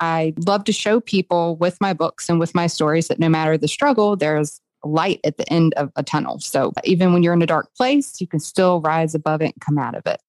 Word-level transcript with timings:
I 0.00 0.34
love 0.46 0.64
to 0.64 0.72
show 0.72 1.00
people 1.00 1.56
with 1.56 1.80
my 1.80 1.92
books 1.92 2.28
and 2.28 2.38
with 2.38 2.54
my 2.54 2.66
stories 2.66 3.08
that 3.08 3.18
no 3.18 3.28
matter 3.28 3.58
the 3.58 3.68
struggle, 3.68 4.16
there's 4.16 4.60
light 4.84 5.20
at 5.24 5.38
the 5.38 5.52
end 5.52 5.74
of 5.74 5.90
a 5.96 6.02
tunnel. 6.02 6.38
So 6.38 6.72
even 6.84 7.12
when 7.12 7.22
you're 7.22 7.34
in 7.34 7.42
a 7.42 7.46
dark 7.46 7.74
place, 7.74 8.20
you 8.20 8.26
can 8.26 8.40
still 8.40 8.80
rise 8.80 9.14
above 9.14 9.42
it 9.42 9.46
and 9.46 9.60
come 9.60 9.78
out 9.78 9.96
of 9.96 10.06
it. 10.06 10.20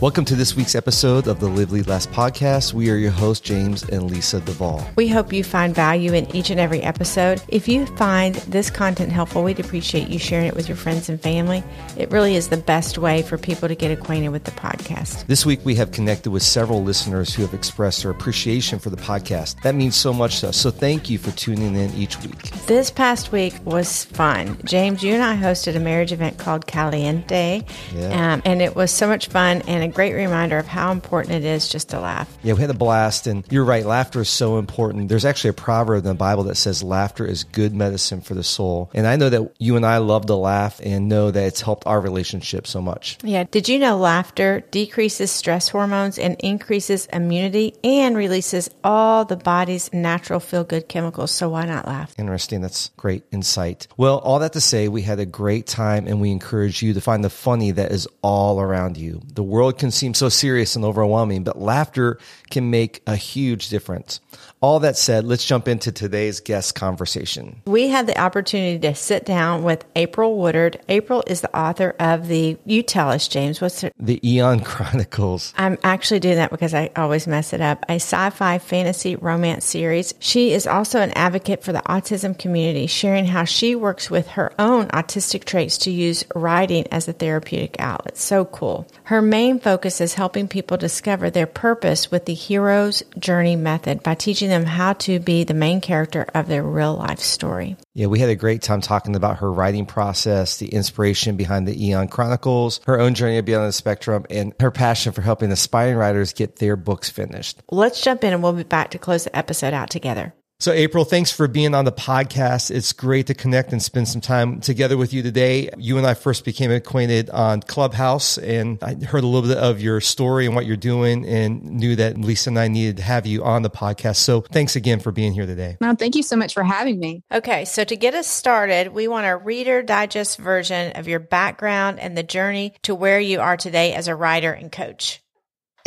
Welcome 0.00 0.24
to 0.26 0.36
this 0.36 0.54
week's 0.54 0.76
episode 0.76 1.26
of 1.26 1.40
the 1.40 1.48
Live 1.48 1.72
Lead 1.72 1.88
Last 1.88 2.12
podcast. 2.12 2.72
We 2.72 2.88
are 2.88 2.94
your 2.94 3.10
hosts, 3.10 3.44
James 3.44 3.82
and 3.82 4.08
Lisa 4.08 4.38
Duvall. 4.40 4.88
We 4.94 5.08
hope 5.08 5.32
you 5.32 5.42
find 5.42 5.74
value 5.74 6.12
in 6.12 6.32
each 6.36 6.50
and 6.50 6.60
every 6.60 6.82
episode. 6.82 7.42
If 7.48 7.66
you 7.66 7.84
find 7.84 8.36
this 8.36 8.70
content 8.70 9.10
helpful, 9.10 9.42
we'd 9.42 9.58
appreciate 9.58 10.06
you 10.06 10.20
sharing 10.20 10.46
it 10.46 10.54
with 10.54 10.68
your 10.68 10.76
friends 10.76 11.08
and 11.08 11.20
family. 11.20 11.64
It 11.96 12.12
really 12.12 12.36
is 12.36 12.46
the 12.46 12.58
best 12.58 12.96
way 12.96 13.22
for 13.22 13.36
people 13.36 13.66
to 13.66 13.74
get 13.74 13.90
acquainted 13.90 14.28
with 14.28 14.44
the 14.44 14.52
podcast. 14.52 15.26
This 15.26 15.44
week, 15.44 15.58
we 15.64 15.74
have 15.74 15.90
connected 15.90 16.30
with 16.30 16.44
several 16.44 16.84
listeners 16.84 17.34
who 17.34 17.42
have 17.42 17.52
expressed 17.52 18.02
their 18.04 18.12
appreciation 18.12 18.78
for 18.78 18.90
the 18.90 18.96
podcast. 18.96 19.60
That 19.62 19.74
means 19.74 19.96
so 19.96 20.12
much 20.12 20.38
to 20.40 20.50
us. 20.50 20.56
So 20.58 20.70
thank 20.70 21.10
you 21.10 21.18
for 21.18 21.32
tuning 21.32 21.74
in 21.74 21.92
each 21.94 22.22
week. 22.22 22.52
This 22.68 22.92
past 22.92 23.32
week 23.32 23.54
was 23.64 24.04
fun. 24.04 24.60
James, 24.64 25.02
you 25.02 25.14
and 25.14 25.24
I 25.24 25.34
hosted 25.34 25.74
a 25.74 25.80
marriage 25.80 26.12
event 26.12 26.38
called 26.38 26.68
Caliente, 26.68 27.64
yeah. 27.92 28.34
um, 28.34 28.42
and 28.44 28.62
it 28.62 28.76
was 28.76 28.92
so 28.92 29.08
much 29.08 29.26
fun 29.26 29.62
and 29.62 29.87
a 29.88 29.92
great 29.92 30.14
reminder 30.14 30.58
of 30.58 30.66
how 30.66 30.92
important 30.92 31.34
it 31.34 31.44
is 31.44 31.68
just 31.68 31.90
to 31.90 32.00
laugh. 32.00 32.36
Yeah, 32.42 32.54
we 32.54 32.60
had 32.60 32.70
a 32.70 32.74
blast. 32.74 33.26
And 33.26 33.44
you're 33.50 33.64
right, 33.64 33.84
laughter 33.84 34.20
is 34.20 34.28
so 34.28 34.58
important. 34.58 35.08
There's 35.08 35.24
actually 35.24 35.50
a 35.50 35.54
proverb 35.54 36.04
in 36.04 36.08
the 36.08 36.14
Bible 36.14 36.44
that 36.44 36.56
says 36.56 36.82
laughter 36.82 37.26
is 37.26 37.44
good 37.44 37.74
medicine 37.74 38.20
for 38.20 38.34
the 38.34 38.44
soul. 38.44 38.90
And 38.94 39.06
I 39.06 39.16
know 39.16 39.30
that 39.30 39.54
you 39.58 39.76
and 39.76 39.86
I 39.86 39.98
love 39.98 40.26
to 40.26 40.34
laugh 40.34 40.80
and 40.82 41.08
know 41.08 41.30
that 41.30 41.44
it's 41.44 41.60
helped 41.60 41.86
our 41.86 42.00
relationship 42.00 42.66
so 42.66 42.80
much. 42.80 43.18
Yeah. 43.22 43.44
Did 43.50 43.68
you 43.68 43.78
know 43.78 43.96
laughter 43.96 44.60
decreases 44.70 45.30
stress 45.30 45.68
hormones 45.68 46.18
and 46.18 46.36
increases 46.40 47.06
immunity 47.06 47.74
and 47.82 48.16
releases 48.16 48.68
all 48.84 49.24
the 49.24 49.36
body's 49.36 49.92
natural 49.92 50.40
feel 50.40 50.64
good 50.64 50.88
chemicals? 50.88 51.30
So 51.30 51.48
why 51.48 51.64
not 51.64 51.86
laugh? 51.86 52.14
Interesting. 52.18 52.60
That's 52.60 52.90
great 52.96 53.24
insight. 53.32 53.88
Well, 53.96 54.18
all 54.18 54.40
that 54.40 54.52
to 54.52 54.60
say, 54.60 54.88
we 54.88 55.02
had 55.02 55.18
a 55.18 55.26
great 55.26 55.66
time 55.66 56.06
and 56.06 56.20
we 56.20 56.30
encourage 56.30 56.82
you 56.82 56.94
to 56.94 57.00
find 57.00 57.24
the 57.24 57.30
funny 57.30 57.70
that 57.72 57.92
is 57.92 58.06
all 58.22 58.60
around 58.60 58.96
you. 58.96 59.22
The 59.32 59.42
world 59.42 59.77
can 59.78 59.90
seem 59.90 60.14
so 60.14 60.28
serious 60.28 60.76
and 60.76 60.84
overwhelming, 60.84 61.44
but 61.44 61.58
laughter 61.58 62.18
can 62.50 62.70
make 62.70 63.02
a 63.06 63.16
huge 63.16 63.68
difference. 63.68 64.20
All 64.60 64.80
that 64.80 64.96
said, 64.96 65.24
let's 65.24 65.44
jump 65.44 65.68
into 65.68 65.92
today's 65.92 66.40
guest 66.40 66.74
conversation. 66.74 67.62
We 67.66 67.88
had 67.88 68.08
the 68.08 68.20
opportunity 68.20 68.80
to 68.80 68.94
sit 68.96 69.24
down 69.24 69.62
with 69.62 69.84
April 69.94 70.36
Woodard. 70.36 70.80
April 70.88 71.22
is 71.28 71.42
the 71.42 71.56
author 71.56 71.94
of 72.00 72.26
the, 72.26 72.58
you 72.64 72.82
tell 72.82 73.08
us, 73.10 73.28
James, 73.28 73.60
what's 73.60 73.84
it? 73.84 73.92
The 74.00 74.20
Eon 74.28 74.60
Chronicles. 74.64 75.54
I'm 75.56 75.78
actually 75.84 76.18
doing 76.18 76.36
that 76.36 76.50
because 76.50 76.74
I 76.74 76.90
always 76.96 77.28
mess 77.28 77.52
it 77.52 77.60
up. 77.60 77.84
A 77.88 77.94
sci 77.94 78.30
fi 78.30 78.58
fantasy 78.58 79.14
romance 79.14 79.64
series. 79.64 80.12
She 80.18 80.52
is 80.52 80.66
also 80.66 81.00
an 81.00 81.12
advocate 81.12 81.62
for 81.62 81.72
the 81.72 81.82
autism 81.82 82.36
community, 82.36 82.88
sharing 82.88 83.26
how 83.26 83.44
she 83.44 83.76
works 83.76 84.10
with 84.10 84.26
her 84.28 84.52
own 84.58 84.88
autistic 84.88 85.44
traits 85.44 85.78
to 85.78 85.92
use 85.92 86.24
writing 86.34 86.88
as 86.90 87.06
a 87.06 87.12
therapeutic 87.12 87.76
outlet. 87.78 88.16
So 88.16 88.44
cool. 88.44 88.88
Her 89.04 89.22
main 89.22 89.60
focus 89.60 90.00
is 90.00 90.14
helping 90.14 90.48
people 90.48 90.76
discover 90.76 91.30
their 91.30 91.46
purpose 91.46 92.10
with 92.10 92.24
the 92.24 92.34
hero's 92.34 93.04
journey 93.18 93.54
method 93.54 94.02
by 94.02 94.14
teaching 94.14 94.47
teaching 94.48 94.62
them 94.62 94.66
how 94.66 94.94
to 94.94 95.18
be 95.20 95.44
the 95.44 95.54
main 95.54 95.80
character 95.80 96.26
of 96.34 96.48
their 96.48 96.62
real 96.62 96.94
life 96.94 97.20
story. 97.20 97.76
Yeah, 97.94 98.06
we 98.06 98.18
had 98.18 98.30
a 98.30 98.34
great 98.34 98.62
time 98.62 98.80
talking 98.80 99.16
about 99.16 99.38
her 99.38 99.52
writing 99.52 99.86
process, 99.86 100.58
the 100.58 100.68
inspiration 100.68 101.36
behind 101.36 101.66
the 101.66 101.86
Eon 101.86 102.08
Chronicles, 102.08 102.80
her 102.86 102.98
own 102.98 103.14
journey 103.14 103.38
of 103.38 103.44
beyond 103.44 103.68
the 103.68 103.72
spectrum, 103.72 104.24
and 104.30 104.54
her 104.60 104.70
passion 104.70 105.12
for 105.12 105.22
helping 105.22 105.52
aspiring 105.52 105.96
writers 105.96 106.32
get 106.32 106.56
their 106.56 106.76
books 106.76 107.10
finished. 107.10 107.62
Let's 107.70 108.00
jump 108.00 108.24
in 108.24 108.32
and 108.32 108.42
we'll 108.42 108.52
be 108.52 108.62
back 108.62 108.90
to 108.92 108.98
close 108.98 109.24
the 109.24 109.36
episode 109.36 109.74
out 109.74 109.90
together. 109.90 110.32
So, 110.60 110.72
April, 110.72 111.04
thanks 111.04 111.30
for 111.30 111.46
being 111.46 111.72
on 111.72 111.84
the 111.84 111.92
podcast. 111.92 112.72
It's 112.72 112.92
great 112.92 113.28
to 113.28 113.34
connect 113.34 113.70
and 113.70 113.80
spend 113.80 114.08
some 114.08 114.20
time 114.20 114.60
together 114.60 114.96
with 114.96 115.14
you 115.14 115.22
today. 115.22 115.70
You 115.78 115.98
and 115.98 116.06
I 116.06 116.14
first 116.14 116.44
became 116.44 116.72
acquainted 116.72 117.30
on 117.30 117.62
Clubhouse, 117.62 118.38
and 118.38 118.76
I 118.82 118.94
heard 118.94 119.22
a 119.22 119.28
little 119.28 119.48
bit 119.48 119.56
of 119.56 119.80
your 119.80 120.00
story 120.00 120.46
and 120.46 120.56
what 120.56 120.66
you're 120.66 120.76
doing, 120.76 121.24
and 121.28 121.62
knew 121.62 121.94
that 121.94 122.18
Lisa 122.18 122.50
and 122.50 122.58
I 122.58 122.66
needed 122.66 122.96
to 122.96 123.04
have 123.04 123.24
you 123.24 123.44
on 123.44 123.62
the 123.62 123.70
podcast. 123.70 124.16
So, 124.16 124.40
thanks 124.40 124.74
again 124.74 124.98
for 124.98 125.12
being 125.12 125.32
here 125.32 125.46
today. 125.46 125.76
No, 125.80 125.94
thank 125.94 126.16
you 126.16 126.24
so 126.24 126.34
much 126.34 126.54
for 126.54 126.64
having 126.64 126.98
me. 126.98 127.22
Okay, 127.30 127.64
so 127.64 127.84
to 127.84 127.94
get 127.94 128.16
us 128.16 128.26
started, 128.26 128.88
we 128.88 129.06
want 129.06 129.28
a 129.28 129.36
reader 129.36 129.80
digest 129.84 130.38
version 130.38 130.90
of 130.96 131.06
your 131.06 131.20
background 131.20 132.00
and 132.00 132.18
the 132.18 132.24
journey 132.24 132.74
to 132.82 132.96
where 132.96 133.20
you 133.20 133.38
are 133.40 133.56
today 133.56 133.94
as 133.94 134.08
a 134.08 134.16
writer 134.16 134.50
and 134.50 134.72
coach 134.72 135.22